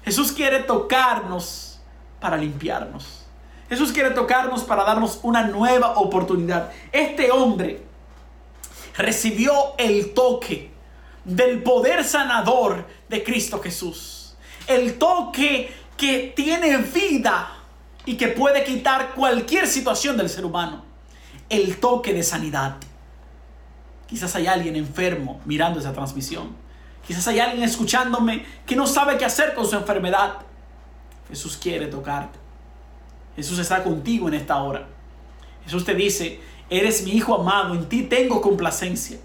Jesús 0.04 0.30
quiere 0.30 0.60
tocarnos 0.60 1.80
para 2.20 2.36
limpiarnos. 2.36 3.23
Jesús 3.68 3.92
quiere 3.92 4.10
tocarnos 4.10 4.64
para 4.64 4.84
darnos 4.84 5.20
una 5.22 5.42
nueva 5.42 5.98
oportunidad. 5.98 6.70
Este 6.92 7.30
hombre 7.30 7.82
recibió 8.96 9.74
el 9.78 10.12
toque 10.12 10.70
del 11.24 11.62
poder 11.62 12.04
sanador 12.04 12.86
de 13.08 13.24
Cristo 13.24 13.60
Jesús. 13.60 14.36
El 14.66 14.98
toque 14.98 15.72
que 15.96 16.32
tiene 16.36 16.76
vida 16.78 17.50
y 18.04 18.16
que 18.16 18.28
puede 18.28 18.64
quitar 18.64 19.14
cualquier 19.14 19.66
situación 19.66 20.16
del 20.16 20.28
ser 20.28 20.44
humano. 20.44 20.84
El 21.48 21.78
toque 21.78 22.12
de 22.12 22.22
sanidad. 22.22 22.76
Quizás 24.06 24.34
hay 24.36 24.46
alguien 24.46 24.76
enfermo 24.76 25.40
mirando 25.44 25.80
esa 25.80 25.92
transmisión. 25.92 26.54
Quizás 27.06 27.26
hay 27.28 27.40
alguien 27.40 27.62
escuchándome 27.62 28.44
que 28.66 28.76
no 28.76 28.86
sabe 28.86 29.16
qué 29.16 29.24
hacer 29.24 29.54
con 29.54 29.66
su 29.66 29.76
enfermedad. 29.76 30.38
Jesús 31.28 31.56
quiere 31.56 31.86
tocarte. 31.86 32.43
Jesús 33.36 33.58
está 33.58 33.82
contigo 33.82 34.28
en 34.28 34.34
esta 34.34 34.62
hora. 34.62 34.86
Jesús 35.64 35.84
te 35.84 35.94
dice, 35.94 36.40
eres 36.70 37.04
mi 37.04 37.12
hijo 37.12 37.34
amado, 37.34 37.74
en 37.74 37.88
ti 37.88 38.02
tengo 38.02 38.40
complacencia. 38.40 39.18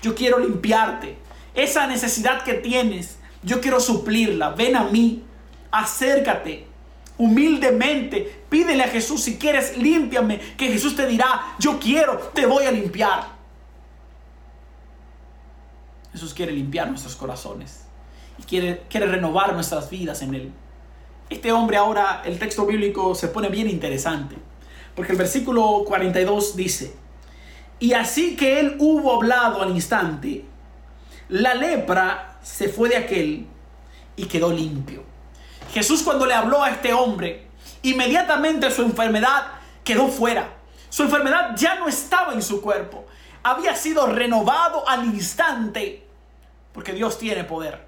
Yo 0.00 0.14
quiero 0.14 0.38
limpiarte. 0.38 1.16
Esa 1.54 1.86
necesidad 1.86 2.42
que 2.44 2.54
tienes, 2.54 3.18
yo 3.42 3.60
quiero 3.60 3.80
suplirla. 3.80 4.50
Ven 4.50 4.76
a 4.76 4.84
mí, 4.84 5.22
acércate 5.70 6.72
humildemente. 7.18 8.44
Pídele 8.48 8.82
a 8.82 8.88
Jesús 8.88 9.22
si 9.22 9.38
quieres, 9.38 9.76
límpiame. 9.76 10.38
Que 10.56 10.68
Jesús 10.68 10.96
te 10.96 11.06
dirá, 11.06 11.54
yo 11.58 11.78
quiero, 11.78 12.18
te 12.34 12.46
voy 12.46 12.64
a 12.64 12.72
limpiar. 12.72 13.26
Jesús 16.12 16.34
quiere 16.34 16.52
limpiar 16.52 16.88
nuestros 16.88 17.16
corazones 17.16 17.84
y 18.38 18.42
quiere, 18.42 18.82
quiere 18.90 19.06
renovar 19.06 19.54
nuestras 19.54 19.88
vidas 19.88 20.20
en 20.22 20.34
Él. 20.34 20.52
Este 21.32 21.50
hombre 21.50 21.78
ahora, 21.78 22.20
el 22.26 22.38
texto 22.38 22.66
bíblico 22.66 23.14
se 23.14 23.26
pone 23.26 23.48
bien 23.48 23.66
interesante, 23.66 24.36
porque 24.94 25.12
el 25.12 25.18
versículo 25.18 25.82
42 25.86 26.56
dice, 26.56 26.94
y 27.78 27.94
así 27.94 28.36
que 28.36 28.60
él 28.60 28.76
hubo 28.78 29.14
hablado 29.14 29.62
al 29.62 29.70
instante, 29.70 30.44
la 31.30 31.54
lepra 31.54 32.38
se 32.42 32.68
fue 32.68 32.90
de 32.90 32.98
aquel 32.98 33.46
y 34.14 34.26
quedó 34.26 34.52
limpio. 34.52 35.04
Jesús 35.72 36.02
cuando 36.02 36.26
le 36.26 36.34
habló 36.34 36.62
a 36.62 36.68
este 36.68 36.92
hombre, 36.92 37.46
inmediatamente 37.80 38.70
su 38.70 38.82
enfermedad 38.82 39.52
quedó 39.84 40.08
fuera. 40.08 40.52
Su 40.90 41.04
enfermedad 41.04 41.56
ya 41.56 41.76
no 41.76 41.88
estaba 41.88 42.34
en 42.34 42.42
su 42.42 42.60
cuerpo. 42.60 43.06
Había 43.42 43.74
sido 43.74 44.06
renovado 44.06 44.86
al 44.86 45.06
instante. 45.06 46.06
Porque 46.74 46.92
Dios 46.92 47.18
tiene 47.18 47.44
poder. 47.44 47.86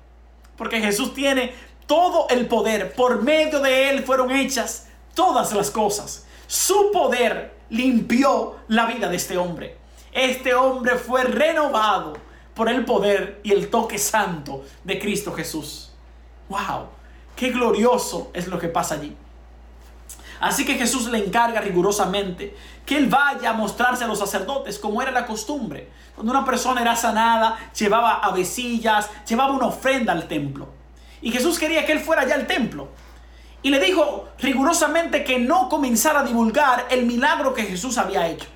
Porque 0.57 0.81
Jesús 0.81 1.13
tiene 1.13 1.53
todo 1.87 2.29
el 2.31 2.47
poder. 2.47 2.95
Por 2.95 3.23
medio 3.23 3.61
de 3.61 3.91
Él 3.91 4.05
fueron 4.05 4.31
hechas 4.31 4.89
todas 5.15 5.53
las 5.53 5.71
cosas. 5.71 6.27
Su 6.47 6.91
poder 6.93 7.55
limpió 7.71 8.57
la 8.69 8.87
vida 8.87 9.09
de 9.09 9.17
este 9.17 9.37
hombre. 9.39 9.79
Este 10.13 10.55
hombre 10.55 10.97
fue 10.97 11.25
renovado 11.25 12.15
por 12.55 12.69
el 12.69 12.85
poder 12.85 13.41
y 13.43 13.53
el 13.53 13.69
toque 13.69 13.99
santo 13.99 14.63
de 14.85 14.99
Cristo 14.99 15.33
Jesús. 15.33 15.91
¡Wow! 16.49 16.87
Qué 17.35 17.51
glorioso 17.51 18.31
es 18.33 18.47
lo 18.47 18.59
que 18.59 18.69
pasa 18.69 18.95
allí. 18.95 19.17
Así 20.41 20.65
que 20.65 20.75
Jesús 20.75 21.11
le 21.11 21.19
encarga 21.19 21.61
rigurosamente 21.61 22.57
que 22.85 22.97
él 22.97 23.07
vaya 23.07 23.51
a 23.51 23.55
mostrarse 23.55 24.05
a 24.05 24.07
los 24.07 24.19
sacerdotes 24.19 24.79
como 24.79 25.01
era 25.01 25.11
la 25.11 25.27
costumbre. 25.27 25.91
Cuando 26.15 26.33
una 26.33 26.45
persona 26.45 26.83
era 26.83 26.95
sanada, 26.95 27.59
llevaba 27.77 28.17
avecillas, 28.17 29.11
llevaba 29.27 29.55
una 29.55 29.67
ofrenda 29.67 30.13
al 30.13 30.29
templo. 30.29 30.69
Y 31.25 31.33
Jesús 31.33 31.59
quería 31.59 31.87
que 31.87 31.93
él 31.93 32.01
fuera 32.01 32.29
ya 32.29 32.35
al 32.35 32.47
templo. 32.47 32.91
Y 33.63 33.71
le 33.71 33.81
dijo 33.81 34.29
rigurosamente 34.41 35.25
que 35.25 35.39
no 35.39 35.71
comenzara 35.71 36.21
a 36.21 36.25
divulgar 36.25 36.87
el 36.91 37.07
milagro 37.07 37.55
que 37.55 37.63
Jesús 37.63 37.97
había 37.97 38.29
hecho. 38.29 38.47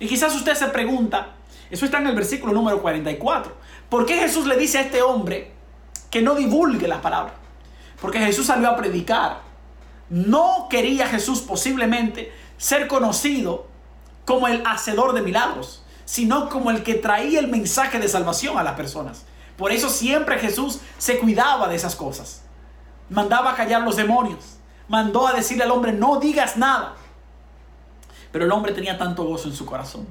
Y 0.00 0.08
quizás 0.08 0.34
usted 0.34 0.56
se 0.56 0.66
pregunta, 0.66 1.28
eso 1.70 1.84
está 1.84 1.98
en 1.98 2.08
el 2.08 2.16
versículo 2.16 2.52
número 2.52 2.82
44, 2.82 3.54
¿por 3.88 4.06
qué 4.06 4.16
Jesús 4.16 4.48
le 4.48 4.56
dice 4.56 4.78
a 4.78 4.80
este 4.80 5.02
hombre 5.02 5.52
que 6.10 6.20
no 6.20 6.34
divulgue 6.34 6.88
la 6.88 7.00
palabra? 7.00 7.34
Porque 8.00 8.18
Jesús 8.18 8.46
salió 8.46 8.70
a 8.70 8.76
predicar. 8.76 9.42
No 10.08 10.66
quería 10.68 11.06
Jesús 11.06 11.42
posiblemente 11.42 12.32
ser 12.58 12.88
conocido 12.88 13.68
como 14.24 14.48
el 14.48 14.64
hacedor 14.66 15.12
de 15.12 15.22
milagros, 15.22 15.84
sino 16.06 16.48
como 16.48 16.72
el 16.72 16.82
que 16.82 16.94
traía 16.94 17.38
el 17.38 17.46
mensaje 17.46 18.00
de 18.00 18.08
salvación 18.08 18.58
a 18.58 18.64
las 18.64 18.74
personas. 18.74 19.26
Por 19.60 19.72
eso 19.72 19.90
siempre 19.90 20.38
Jesús 20.38 20.80
se 20.96 21.18
cuidaba 21.18 21.68
de 21.68 21.76
esas 21.76 21.94
cosas. 21.94 22.40
Mandaba 23.10 23.50
a 23.50 23.54
callar 23.54 23.82
los 23.82 23.94
demonios. 23.94 24.56
Mandó 24.88 25.26
a 25.26 25.34
decirle 25.34 25.64
al 25.64 25.70
hombre, 25.70 25.92
no 25.92 26.18
digas 26.18 26.56
nada. 26.56 26.94
Pero 28.32 28.46
el 28.46 28.52
hombre 28.52 28.72
tenía 28.72 28.96
tanto 28.96 29.22
gozo 29.24 29.48
en 29.48 29.54
su 29.54 29.66
corazón. 29.66 30.06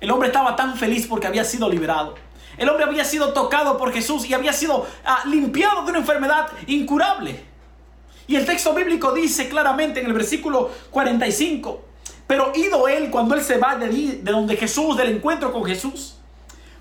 El 0.00 0.10
hombre 0.10 0.26
estaba 0.26 0.56
tan 0.56 0.76
feliz 0.76 1.06
porque 1.06 1.28
había 1.28 1.44
sido 1.44 1.68
liberado. 1.68 2.16
El 2.56 2.68
hombre 2.68 2.84
había 2.84 3.04
sido 3.04 3.32
tocado 3.32 3.78
por 3.78 3.92
Jesús 3.92 4.26
y 4.26 4.34
había 4.34 4.52
sido 4.52 4.84
ah, 5.04 5.22
limpiado 5.26 5.84
de 5.84 5.90
una 5.90 6.00
enfermedad 6.00 6.48
incurable. 6.66 7.44
Y 8.26 8.34
el 8.34 8.44
texto 8.44 8.74
bíblico 8.74 9.12
dice 9.12 9.48
claramente 9.48 10.00
en 10.00 10.06
el 10.06 10.14
versículo 10.14 10.72
45, 10.90 11.80
pero 12.26 12.50
ido 12.56 12.88
él 12.88 13.08
cuando 13.12 13.36
él 13.36 13.44
se 13.44 13.56
va 13.56 13.76
de, 13.76 13.86
de 13.86 14.32
donde 14.32 14.56
Jesús, 14.56 14.96
del 14.96 15.10
encuentro 15.10 15.52
con 15.52 15.64
Jesús, 15.64 16.16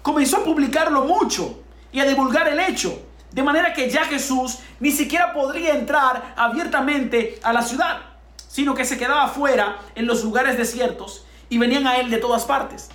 comenzó 0.01 0.37
a 0.37 0.43
publicarlo 0.43 1.05
mucho 1.05 1.59
y 1.93 1.99
a 1.99 2.05
divulgar 2.05 2.47
el 2.49 2.59
hecho. 2.59 2.99
De 3.31 3.41
manera 3.41 3.73
que 3.73 3.89
ya 3.89 4.03
Jesús 4.03 4.59
ni 4.79 4.91
siquiera 4.91 5.33
podría 5.33 5.75
entrar 5.75 6.33
abiertamente 6.35 7.39
a 7.41 7.53
la 7.53 7.61
ciudad, 7.61 8.01
sino 8.47 8.75
que 8.75 8.83
se 8.83 8.97
quedaba 8.97 9.29
fuera 9.29 9.77
en 9.95 10.05
los 10.05 10.23
lugares 10.23 10.57
desiertos 10.57 11.25
y 11.49 11.57
venían 11.57 11.87
a 11.87 11.97
él 11.97 12.09
de 12.09 12.17
todas 12.17 12.43
partes. 12.43 12.89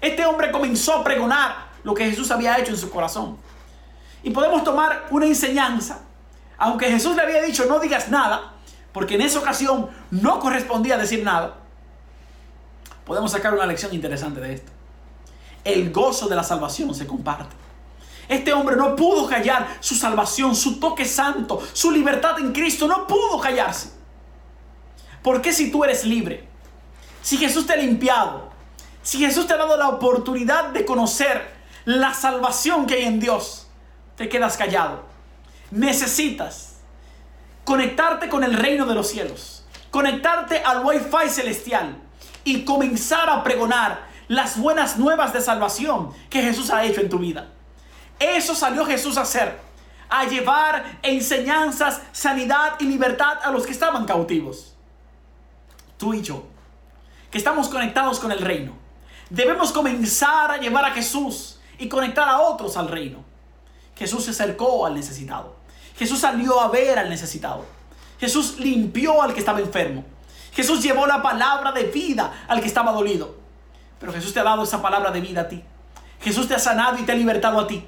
Este 0.00 0.26
hombre 0.26 0.50
comenzó 0.50 0.96
a 0.96 1.04
pregonar 1.04 1.70
lo 1.82 1.94
que 1.94 2.08
Jesús 2.08 2.30
había 2.30 2.58
hecho 2.58 2.70
en 2.70 2.76
su 2.76 2.90
corazón. 2.90 3.38
Y 4.22 4.30
podemos 4.30 4.62
tomar 4.62 5.06
una 5.10 5.26
enseñanza, 5.26 6.00
aunque 6.58 6.90
Jesús 6.90 7.16
le 7.16 7.22
había 7.22 7.42
dicho 7.42 7.64
no 7.66 7.80
digas 7.80 8.08
nada, 8.10 8.52
porque 8.92 9.14
en 9.14 9.22
esa 9.22 9.38
ocasión 9.38 9.88
no 10.10 10.40
correspondía 10.40 10.96
decir 10.98 11.24
nada, 11.24 11.56
podemos 13.04 13.32
sacar 13.32 13.54
una 13.54 13.66
lección 13.66 13.94
interesante 13.94 14.40
de 14.40 14.54
esto. 14.54 14.70
El 15.64 15.92
gozo 15.92 16.28
de 16.28 16.36
la 16.36 16.42
salvación 16.42 16.94
se 16.94 17.06
comparte. 17.06 17.56
Este 18.30 18.52
hombre 18.52 18.76
no 18.76 18.94
pudo 18.94 19.28
callar 19.28 19.78
su 19.80 19.96
salvación, 19.96 20.54
su 20.54 20.78
toque 20.78 21.04
santo, 21.04 21.60
su 21.72 21.90
libertad 21.90 22.38
en 22.38 22.52
Cristo, 22.52 22.86
no 22.86 23.04
pudo 23.04 23.40
callarse. 23.40 23.90
Porque 25.20 25.52
si 25.52 25.72
tú 25.72 25.82
eres 25.82 26.04
libre, 26.04 26.48
si 27.22 27.36
Jesús 27.38 27.66
te 27.66 27.72
ha 27.72 27.76
limpiado, 27.76 28.48
si 29.02 29.18
Jesús 29.18 29.48
te 29.48 29.54
ha 29.54 29.56
dado 29.56 29.76
la 29.76 29.88
oportunidad 29.88 30.68
de 30.68 30.84
conocer 30.84 31.52
la 31.84 32.14
salvación 32.14 32.86
que 32.86 32.94
hay 32.94 33.04
en 33.06 33.18
Dios, 33.18 33.66
te 34.14 34.28
quedas 34.28 34.56
callado. 34.56 35.02
Necesitas 35.72 36.76
conectarte 37.64 38.28
con 38.28 38.44
el 38.44 38.54
reino 38.54 38.86
de 38.86 38.94
los 38.94 39.08
cielos, 39.08 39.64
conectarte 39.90 40.62
al 40.62 40.86
wifi 40.86 41.28
celestial 41.28 41.96
y 42.44 42.64
comenzar 42.64 43.28
a 43.28 43.42
pregonar 43.42 44.06
las 44.28 44.56
buenas 44.56 44.98
nuevas 44.98 45.32
de 45.32 45.40
salvación 45.40 46.12
que 46.30 46.42
Jesús 46.42 46.70
ha 46.70 46.84
hecho 46.84 47.00
en 47.00 47.08
tu 47.08 47.18
vida. 47.18 47.48
Eso 48.20 48.54
salió 48.54 48.84
Jesús 48.84 49.16
a 49.16 49.22
hacer, 49.22 49.58
a 50.10 50.26
llevar 50.26 50.98
enseñanzas, 51.02 52.02
sanidad 52.12 52.74
y 52.78 52.84
libertad 52.84 53.38
a 53.42 53.50
los 53.50 53.64
que 53.64 53.72
estaban 53.72 54.04
cautivos. 54.04 54.76
Tú 55.96 56.12
y 56.12 56.20
yo, 56.20 56.44
que 57.30 57.38
estamos 57.38 57.68
conectados 57.68 58.20
con 58.20 58.30
el 58.30 58.40
reino, 58.40 58.74
debemos 59.30 59.72
comenzar 59.72 60.50
a 60.50 60.58
llevar 60.58 60.84
a 60.84 60.90
Jesús 60.90 61.58
y 61.78 61.88
conectar 61.88 62.28
a 62.28 62.40
otros 62.40 62.76
al 62.76 62.88
reino. 62.88 63.24
Jesús 63.96 64.24
se 64.24 64.32
acercó 64.32 64.84
al 64.84 64.94
necesitado. 64.94 65.56
Jesús 65.96 66.20
salió 66.20 66.60
a 66.60 66.68
ver 66.68 66.98
al 66.98 67.08
necesitado. 67.08 67.64
Jesús 68.18 68.58
limpió 68.58 69.22
al 69.22 69.32
que 69.32 69.40
estaba 69.40 69.60
enfermo. 69.60 70.04
Jesús 70.52 70.82
llevó 70.82 71.06
la 71.06 71.22
palabra 71.22 71.72
de 71.72 71.84
vida 71.84 72.44
al 72.48 72.60
que 72.60 72.66
estaba 72.66 72.92
dolido. 72.92 73.34
Pero 73.98 74.12
Jesús 74.12 74.34
te 74.34 74.40
ha 74.40 74.44
dado 74.44 74.62
esa 74.62 74.82
palabra 74.82 75.10
de 75.10 75.20
vida 75.22 75.42
a 75.42 75.48
ti. 75.48 75.62
Jesús 76.20 76.48
te 76.48 76.54
ha 76.54 76.58
sanado 76.58 76.98
y 76.98 77.02
te 77.02 77.12
ha 77.12 77.14
libertado 77.14 77.58
a 77.58 77.66
ti. 77.66 77.86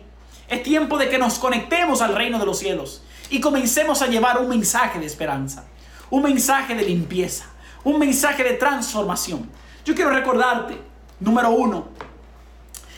Es 0.49 0.63
tiempo 0.63 0.99
de 0.99 1.09
que 1.09 1.19
nos 1.19 1.39
conectemos 1.39 2.03
al 2.03 2.15
reino 2.15 2.39
de 2.39 2.47
los 2.47 2.59
cielos 2.59 3.03
y 3.31 3.41
comencemos 3.41 4.03
a 4.03 4.07
llevar 4.07 4.39
un 4.39 4.49
mensaje 4.49 4.99
de 4.99 5.07
esperanza, 5.07 5.65
un 6.11 6.23
mensaje 6.23 6.75
de 6.75 6.83
limpieza, 6.83 7.47
un 7.85 7.99
mensaje 7.99 8.45
de 8.45 8.55
transformación. 8.55 9.51
Yo 9.85 9.95
quiero 9.95 10.11
recordarte, 10.11 10.79
número 11.21 11.51
uno, 11.51 11.89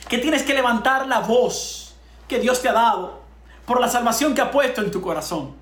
que 0.09 0.17
tienes 0.17 0.43
que 0.43 0.53
levantar 0.53 1.07
la 1.07 1.19
voz 1.19 1.95
que 2.27 2.39
Dios 2.39 2.61
te 2.61 2.69
ha 2.69 2.73
dado 2.73 3.21
por 3.65 3.79
la 3.79 3.87
salvación 3.87 4.35
que 4.35 4.41
ha 4.41 4.51
puesto 4.51 4.81
en 4.81 4.91
tu 4.91 5.01
corazón. 5.01 5.55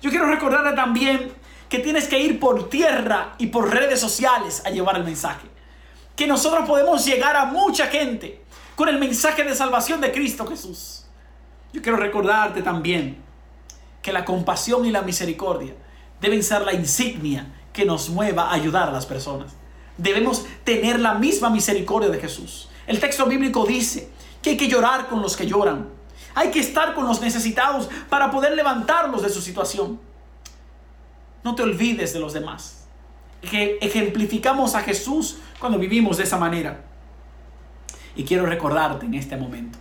Yo 0.00 0.10
quiero 0.10 0.26
recordarte 0.26 0.74
también 0.74 1.32
que 1.68 1.78
tienes 1.78 2.08
que 2.08 2.18
ir 2.18 2.38
por 2.38 2.68
tierra 2.68 3.34
y 3.38 3.46
por 3.46 3.72
redes 3.72 4.00
sociales 4.00 4.62
a 4.64 4.70
llevar 4.70 4.96
el 4.96 5.04
mensaje. 5.04 5.48
Que 6.16 6.26
nosotros 6.26 6.66
podemos 6.66 7.04
llegar 7.04 7.36
a 7.36 7.46
mucha 7.46 7.86
gente 7.86 8.42
con 8.74 8.88
el 8.88 8.98
mensaje 8.98 9.44
de 9.44 9.54
salvación 9.54 10.00
de 10.00 10.12
Cristo 10.12 10.46
Jesús. 10.46 11.01
Yo 11.72 11.80
quiero 11.80 11.96
recordarte 11.96 12.62
también 12.62 13.16
que 14.02 14.12
la 14.12 14.24
compasión 14.24 14.84
y 14.84 14.90
la 14.90 15.02
misericordia 15.02 15.74
deben 16.20 16.42
ser 16.42 16.62
la 16.62 16.74
insignia 16.74 17.46
que 17.72 17.84
nos 17.84 18.10
mueva 18.10 18.50
a 18.50 18.54
ayudar 18.54 18.88
a 18.88 18.92
las 18.92 19.06
personas. 19.06 19.52
Debemos 19.96 20.44
tener 20.64 21.00
la 21.00 21.14
misma 21.14 21.48
misericordia 21.48 22.10
de 22.10 22.20
Jesús. 22.20 22.68
El 22.86 23.00
texto 23.00 23.24
bíblico 23.26 23.64
dice 23.64 24.10
que 24.42 24.50
hay 24.50 24.56
que 24.56 24.68
llorar 24.68 25.08
con 25.08 25.22
los 25.22 25.36
que 25.36 25.46
lloran. 25.46 25.88
Hay 26.34 26.50
que 26.50 26.60
estar 26.60 26.94
con 26.94 27.06
los 27.06 27.20
necesitados 27.20 27.88
para 28.08 28.30
poder 28.30 28.54
levantarlos 28.54 29.22
de 29.22 29.30
su 29.30 29.40
situación. 29.40 30.00
No 31.44 31.54
te 31.54 31.62
olvides 31.62 32.12
de 32.12 32.20
los 32.20 32.32
demás. 32.32 32.86
Que 33.40 33.78
ejemplificamos 33.80 34.74
a 34.74 34.80
Jesús 34.80 35.38
cuando 35.58 35.78
vivimos 35.78 36.18
de 36.18 36.24
esa 36.24 36.38
manera. 36.38 36.84
Y 38.14 38.24
quiero 38.24 38.46
recordarte 38.46 39.06
en 39.06 39.14
este 39.14 39.36
momento 39.36 39.78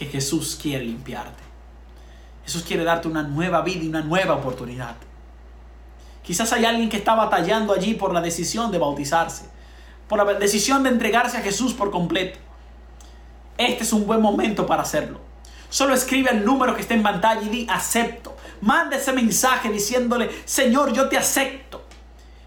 que 0.00 0.06
Jesús 0.06 0.58
quiere 0.60 0.86
limpiarte. 0.86 1.42
Jesús 2.42 2.62
quiere 2.62 2.84
darte 2.84 3.06
una 3.06 3.22
nueva 3.22 3.60
vida 3.60 3.84
y 3.84 3.88
una 3.88 4.00
nueva 4.00 4.34
oportunidad. 4.34 4.96
Quizás 6.22 6.50
hay 6.54 6.64
alguien 6.64 6.88
que 6.88 6.96
está 6.96 7.14
batallando 7.14 7.74
allí 7.74 7.92
por 7.92 8.14
la 8.14 8.22
decisión 8.22 8.70
de 8.72 8.78
bautizarse, 8.78 9.44
por 10.08 10.24
la 10.24 10.38
decisión 10.38 10.82
de 10.82 10.88
entregarse 10.88 11.36
a 11.36 11.42
Jesús 11.42 11.74
por 11.74 11.90
completo. 11.90 12.38
Este 13.58 13.82
es 13.82 13.92
un 13.92 14.06
buen 14.06 14.22
momento 14.22 14.64
para 14.64 14.80
hacerlo. 14.80 15.20
Solo 15.68 15.92
escribe 15.92 16.30
el 16.30 16.46
número 16.46 16.74
que 16.74 16.80
está 16.80 16.94
en 16.94 17.02
pantalla 17.02 17.42
y 17.42 17.50
di 17.50 17.66
acepto. 17.68 18.34
Manda 18.62 18.96
ese 18.96 19.12
mensaje 19.12 19.68
diciéndole, 19.68 20.30
Señor, 20.46 20.94
yo 20.94 21.10
te 21.10 21.18
acepto. 21.18 21.84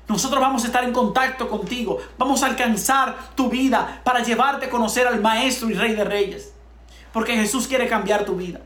Nosotros 0.07 0.41
vamos 0.41 0.63
a 0.63 0.67
estar 0.67 0.83
en 0.83 0.91
contacto 0.91 1.47
contigo. 1.47 1.99
Vamos 2.17 2.41
a 2.41 2.47
alcanzar 2.47 3.35
tu 3.35 3.47
vida 3.47 4.01
para 4.03 4.23
llevarte 4.23 4.65
a 4.65 4.69
conocer 4.71 5.05
al 5.05 5.21
Maestro 5.21 5.69
y 5.69 5.75
Rey 5.75 5.93
de 5.93 6.03
Reyes. 6.03 6.52
Porque 7.13 7.35
Jesús 7.35 7.67
quiere 7.67 7.87
cambiar 7.87 8.25
tu 8.25 8.35
vida. 8.35 8.59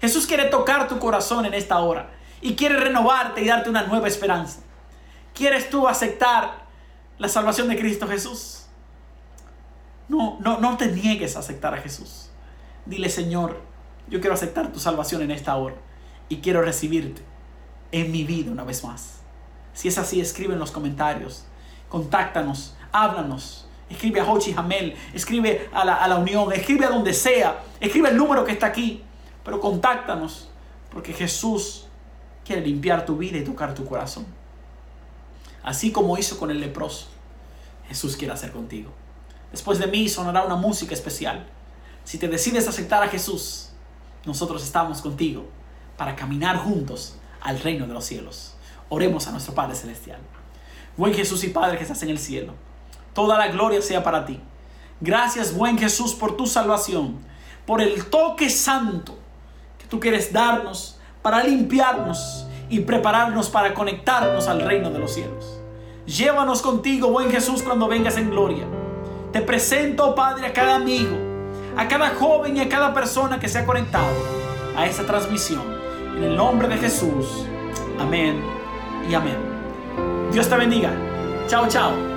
Jesús 0.00 0.26
quiere 0.26 0.44
tocar 0.44 0.88
tu 0.88 0.98
corazón 0.98 1.44
en 1.44 1.52
esta 1.52 1.78
hora. 1.80 2.10
Y 2.40 2.54
quiere 2.54 2.76
renovarte 2.76 3.42
y 3.42 3.46
darte 3.46 3.68
una 3.68 3.82
nueva 3.82 4.08
esperanza. 4.08 4.60
¿Quieres 5.34 5.68
tú 5.68 5.88
aceptar 5.88 6.64
la 7.18 7.28
salvación 7.28 7.68
de 7.68 7.76
Cristo 7.76 8.06
Jesús? 8.06 8.66
No, 10.08 10.38
no, 10.40 10.60
no 10.60 10.76
te 10.76 10.86
niegues 10.86 11.36
a 11.36 11.40
aceptar 11.40 11.74
a 11.74 11.78
Jesús. 11.78 12.30
Dile, 12.86 13.08
Señor, 13.08 13.60
yo 14.08 14.20
quiero 14.20 14.34
aceptar 14.34 14.72
tu 14.72 14.78
salvación 14.78 15.22
en 15.22 15.30
esta 15.30 15.56
hora. 15.56 15.76
Y 16.28 16.38
quiero 16.38 16.62
recibirte 16.62 17.22
en 17.92 18.12
mi 18.12 18.24
vida 18.24 18.52
una 18.52 18.64
vez 18.64 18.84
más. 18.84 19.20
Si 19.72 19.88
es 19.88 19.98
así, 19.98 20.20
escribe 20.20 20.52
en 20.52 20.60
los 20.60 20.70
comentarios. 20.70 21.44
Contáctanos, 21.88 22.76
háblanos. 22.92 23.63
Escribe 23.90 24.20
a 24.20 24.30
Hochi 24.30 24.54
Hamel, 24.56 24.96
escribe 25.12 25.68
a 25.72 25.84
la, 25.84 25.96
a 25.96 26.08
la 26.08 26.16
Unión, 26.16 26.52
escribe 26.52 26.86
a 26.86 26.90
donde 26.90 27.12
sea, 27.12 27.62
escribe 27.80 28.08
el 28.08 28.16
número 28.16 28.44
que 28.44 28.52
está 28.52 28.66
aquí. 28.66 29.02
Pero 29.44 29.60
contáctanos, 29.60 30.48
porque 30.90 31.12
Jesús 31.12 31.86
quiere 32.44 32.62
limpiar 32.62 33.04
tu 33.04 33.16
vida 33.16 33.38
y 33.38 33.44
tocar 33.44 33.74
tu 33.74 33.84
corazón. 33.84 34.26
Así 35.62 35.92
como 35.92 36.16
hizo 36.18 36.38
con 36.38 36.50
el 36.50 36.60
leproso, 36.60 37.06
Jesús 37.88 38.16
quiere 38.16 38.34
hacer 38.34 38.52
contigo. 38.52 38.90
Después 39.50 39.78
de 39.78 39.86
mí 39.86 40.08
sonará 40.08 40.44
una 40.44 40.56
música 40.56 40.94
especial. 40.94 41.46
Si 42.04 42.18
te 42.18 42.28
decides 42.28 42.68
aceptar 42.68 43.02
a 43.02 43.08
Jesús, 43.08 43.70
nosotros 44.26 44.62
estamos 44.62 45.00
contigo 45.00 45.46
para 45.96 46.16
caminar 46.16 46.56
juntos 46.58 47.16
al 47.40 47.60
reino 47.60 47.86
de 47.86 47.94
los 47.94 48.04
cielos. 48.04 48.54
Oremos 48.88 49.26
a 49.26 49.32
nuestro 49.32 49.54
Padre 49.54 49.74
Celestial. 49.74 50.18
Buen 50.96 51.14
Jesús 51.14 51.44
y 51.44 51.48
Padre 51.48 51.76
que 51.76 51.84
estás 51.84 52.02
en 52.02 52.10
el 52.10 52.18
cielo, 52.18 52.54
toda 53.14 53.38
la 53.38 53.48
gloria 53.48 53.80
sea 53.80 54.02
para 54.02 54.26
ti. 54.26 54.40
Gracias, 55.00 55.54
buen 55.54 55.78
Jesús, 55.78 56.14
por 56.14 56.36
tu 56.36 56.46
salvación, 56.46 57.18
por 57.66 57.80
el 57.80 58.06
toque 58.06 58.50
santo 58.50 59.16
que 59.78 59.86
tú 59.86 60.00
quieres 60.00 60.32
darnos 60.32 60.98
para 61.22 61.42
limpiarnos 61.42 62.46
y 62.68 62.80
prepararnos 62.80 63.48
para 63.48 63.72
conectarnos 63.72 64.48
al 64.48 64.60
reino 64.60 64.90
de 64.90 64.98
los 64.98 65.14
cielos. 65.14 65.58
Llévanos 66.06 66.60
contigo, 66.60 67.08
buen 67.08 67.30
Jesús, 67.30 67.62
cuando 67.62 67.88
vengas 67.88 68.18
en 68.18 68.30
gloria. 68.30 68.64
Te 69.32 69.40
presento, 69.40 70.14
Padre, 70.14 70.48
a 70.48 70.52
cada 70.52 70.76
amigo, 70.76 71.16
a 71.76 71.88
cada 71.88 72.10
joven 72.10 72.56
y 72.56 72.60
a 72.60 72.68
cada 72.68 72.92
persona 72.92 73.40
que 73.40 73.48
se 73.48 73.60
ha 73.60 73.66
conectado 73.66 74.14
a 74.76 74.86
esta 74.86 75.04
transmisión. 75.04 75.62
En 76.16 76.24
el 76.24 76.36
nombre 76.36 76.68
de 76.68 76.76
Jesús. 76.76 77.46
Amén 77.98 78.42
y 79.08 79.14
amén. 79.14 79.36
Dios 80.30 80.48
te 80.48 80.56
bendiga. 80.56 80.92
Chao, 81.48 81.66
chao. 81.68 82.13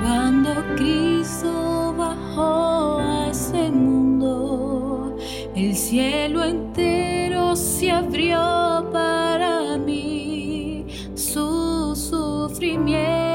Cuando 0.00 0.50
Cristo 0.76 1.94
bajó 1.96 2.98
a 2.98 3.28
ese 3.30 3.70
mundo, 3.70 5.16
el 5.54 5.74
cielo 5.76 6.44
entero 6.44 7.54
se 7.56 7.90
abrió 7.90 8.88
para 8.92 9.76
mí. 9.78 10.86
Su 11.14 11.94
sufrimiento 11.94 13.31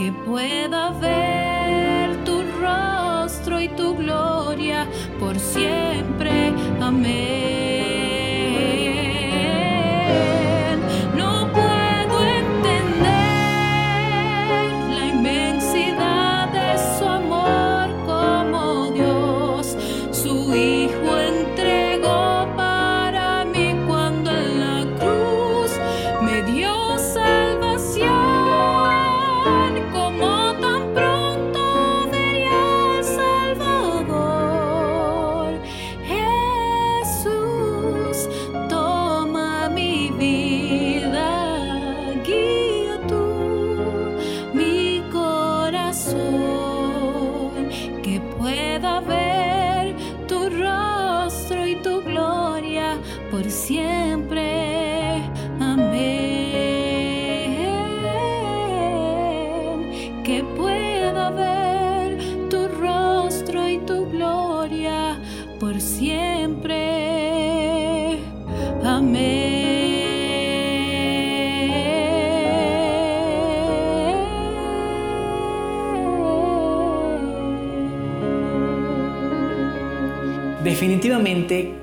que 0.00 0.12
pueda 0.12 0.92
ver 0.92 2.24
tu 2.24 2.40
rostro 2.58 3.60
y 3.60 3.68
tu 3.68 3.94
gloria 3.96 4.88
por 5.18 5.38
siempre. 5.38 6.54
Amén. 6.80 7.39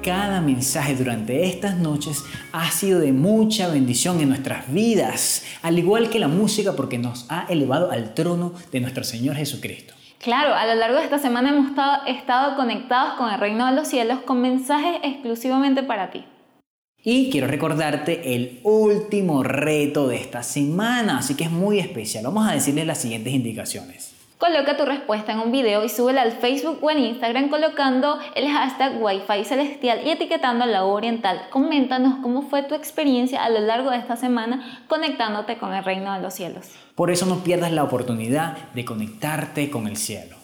Cada 0.08 0.40
mensaje 0.40 0.96
durante 0.96 1.44
estas 1.44 1.76
noches 1.76 2.24
ha 2.54 2.72
sido 2.72 3.02
de 3.02 3.12
mucha 3.12 3.68
bendición 3.68 4.22
en 4.22 4.30
nuestras 4.30 4.72
vidas, 4.72 5.44
al 5.62 5.78
igual 5.78 6.10
que 6.10 6.18
la 6.18 6.30
música 6.30 6.78
porque 6.78 6.98
nos 6.98 7.26
ha 7.28 7.46
elevado 7.50 7.92
al 7.92 8.14
trono 8.14 8.54
de 8.72 8.80
nuestro 8.80 9.04
Señor 9.04 9.36
Jesucristo. 9.36 9.96
Claro, 10.20 10.56
a 10.56 10.66
lo 10.66 10.76
largo 10.76 10.98
de 10.98 11.04
esta 11.04 11.20
semana 11.20 11.50
hemos 11.50 11.72
estado, 11.72 12.06
estado 12.08 12.56
conectados 12.56 13.16
con 13.16 13.30
el 13.34 13.38
reino 13.38 13.66
de 13.66 13.74
los 13.74 13.90
cielos 13.90 14.20
con 14.20 14.42
mensajes 14.42 14.96
exclusivamente 15.04 15.84
para 15.84 16.10
ti. 16.10 16.24
Y 17.04 17.30
quiero 17.30 17.48
recordarte 17.48 18.34
el 18.34 18.62
último 18.64 19.44
reto 19.44 20.08
de 20.08 20.16
esta 20.16 20.42
semana, 20.42 21.18
así 21.18 21.36
que 21.36 21.44
es 21.44 21.52
muy 21.52 21.80
especial. 21.80 22.24
Vamos 22.24 22.48
a 22.48 22.54
decirles 22.54 22.88
las 22.88 23.02
siguientes 23.02 23.34
indicaciones. 23.34 24.17
Coloca 24.38 24.78
tu 24.78 24.86
respuesta 24.86 25.32
en 25.32 25.40
un 25.40 25.52
video 25.52 25.84
y 25.84 25.90
súbela 25.90 26.22
al 26.22 26.32
Facebook 26.32 26.78
o 26.84 26.92
en 26.92 27.00
Instagram 27.00 27.50
colocando 27.50 28.20
el 28.36 28.48
hashtag 28.48 29.02
Wi-Fi 29.02 29.44
Celestial 29.44 30.06
y 30.06 30.12
etiquetando 30.12 30.64
a 30.64 30.68
la 30.68 30.86
Oriental. 30.86 31.48
Coméntanos 31.50 32.20
cómo 32.22 32.44
fue 32.44 32.62
tu 32.62 32.76
experiencia 32.76 33.44
a 33.44 33.50
lo 33.50 33.62
largo 33.62 33.90
de 33.90 33.98
esta 33.98 34.16
semana 34.16 34.84
conectándote 34.88 35.58
con 35.58 35.74
el 35.74 35.84
reino 35.84 36.14
de 36.14 36.20
los 36.20 36.36
cielos. 36.36 36.70
Por 36.94 37.10
eso 37.10 37.26
no 37.26 37.38
pierdas 37.38 37.72
la 37.72 37.84
oportunidad 37.84 38.58
de 38.76 38.86
conectarte 38.86 39.72
con 39.72 39.88
el 39.88 39.98
cielo. 39.98 40.36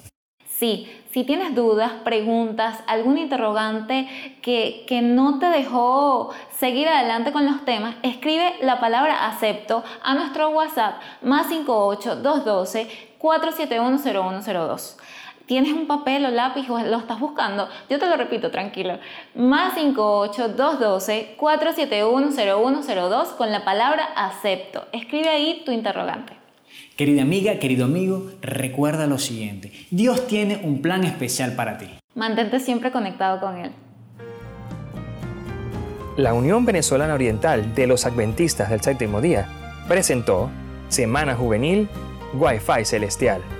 Sí, 0.49 0.87
si 1.11 1.23
tienes 1.23 1.53
dudas, 1.53 1.91
preguntas, 2.03 2.79
algún 2.87 3.19
interrogante 3.19 4.07
que, 4.41 4.85
que, 4.87 5.01
no 5.01 5.37
te 5.37 5.47
dejó 5.47 6.31
seguir 6.57 6.87
adelante 6.87 7.31
con 7.31 7.45
los 7.45 7.65
temas, 7.65 7.95
escribe 8.01 8.53
la 8.61 8.79
palabra 8.79 9.27
acepto 9.27 9.83
a 10.01 10.15
nuestro 10.15 10.49
WhatsApp 10.49 10.99
más 11.21 11.47
58 11.49 12.15
212 12.15 13.12
471 13.24 13.99
0102 13.99 14.97
tienes 15.45 15.71
un 15.71 15.88
papel 15.88 16.26
o 16.26 16.30
lápiz 16.30 16.69
o 16.69 16.78
lo 16.80 16.97
estás 16.97 17.19
buscando, 17.19 17.69
yo 17.89 17.99
te 17.99 18.05
lo 18.05 18.17
repito, 18.17 18.51
tranquilo. 18.51 18.99
Más 19.34 19.76
58 19.76 20.49
212 20.49 21.36
471 21.38 22.32
0102 22.32 23.28
con 23.30 23.51
la 23.51 23.63
palabra 23.63 24.03
acepto. 24.15 24.88
Escribe 24.91 25.30
ahí 25.30 25.63
tu 25.65 25.71
interrogante. 25.71 26.34
Querida 26.97 27.21
amiga, 27.21 27.59
querido 27.59 27.86
amigo, 27.86 28.30
recuerda 28.41 29.07
lo 29.07 29.17
siguiente. 29.17 29.71
Dios 29.89 30.28
tiene 30.28 30.59
un 30.63 30.82
plan 30.82 31.05
especial 31.05 31.53
para 31.53 31.78
ti. 31.78 31.88
Mantente 32.15 32.59
siempre 32.59 32.91
conectado 32.91 33.39
con 33.39 33.57
Él. 33.57 33.71
La 36.17 36.34
Unión 36.34 36.65
Venezolana 36.65 37.13
Oriental 37.13 37.74
de 37.74 37.88
los 37.88 38.05
Adventistas 38.05 38.69
del 38.69 38.82
Séptimo 38.82 39.21
Día 39.21 39.47
presentó 39.88 40.49
Semana 40.89 41.36
Juvenil 41.36 41.89
Wi-Fi 42.34 42.84
Celestial. 42.84 43.52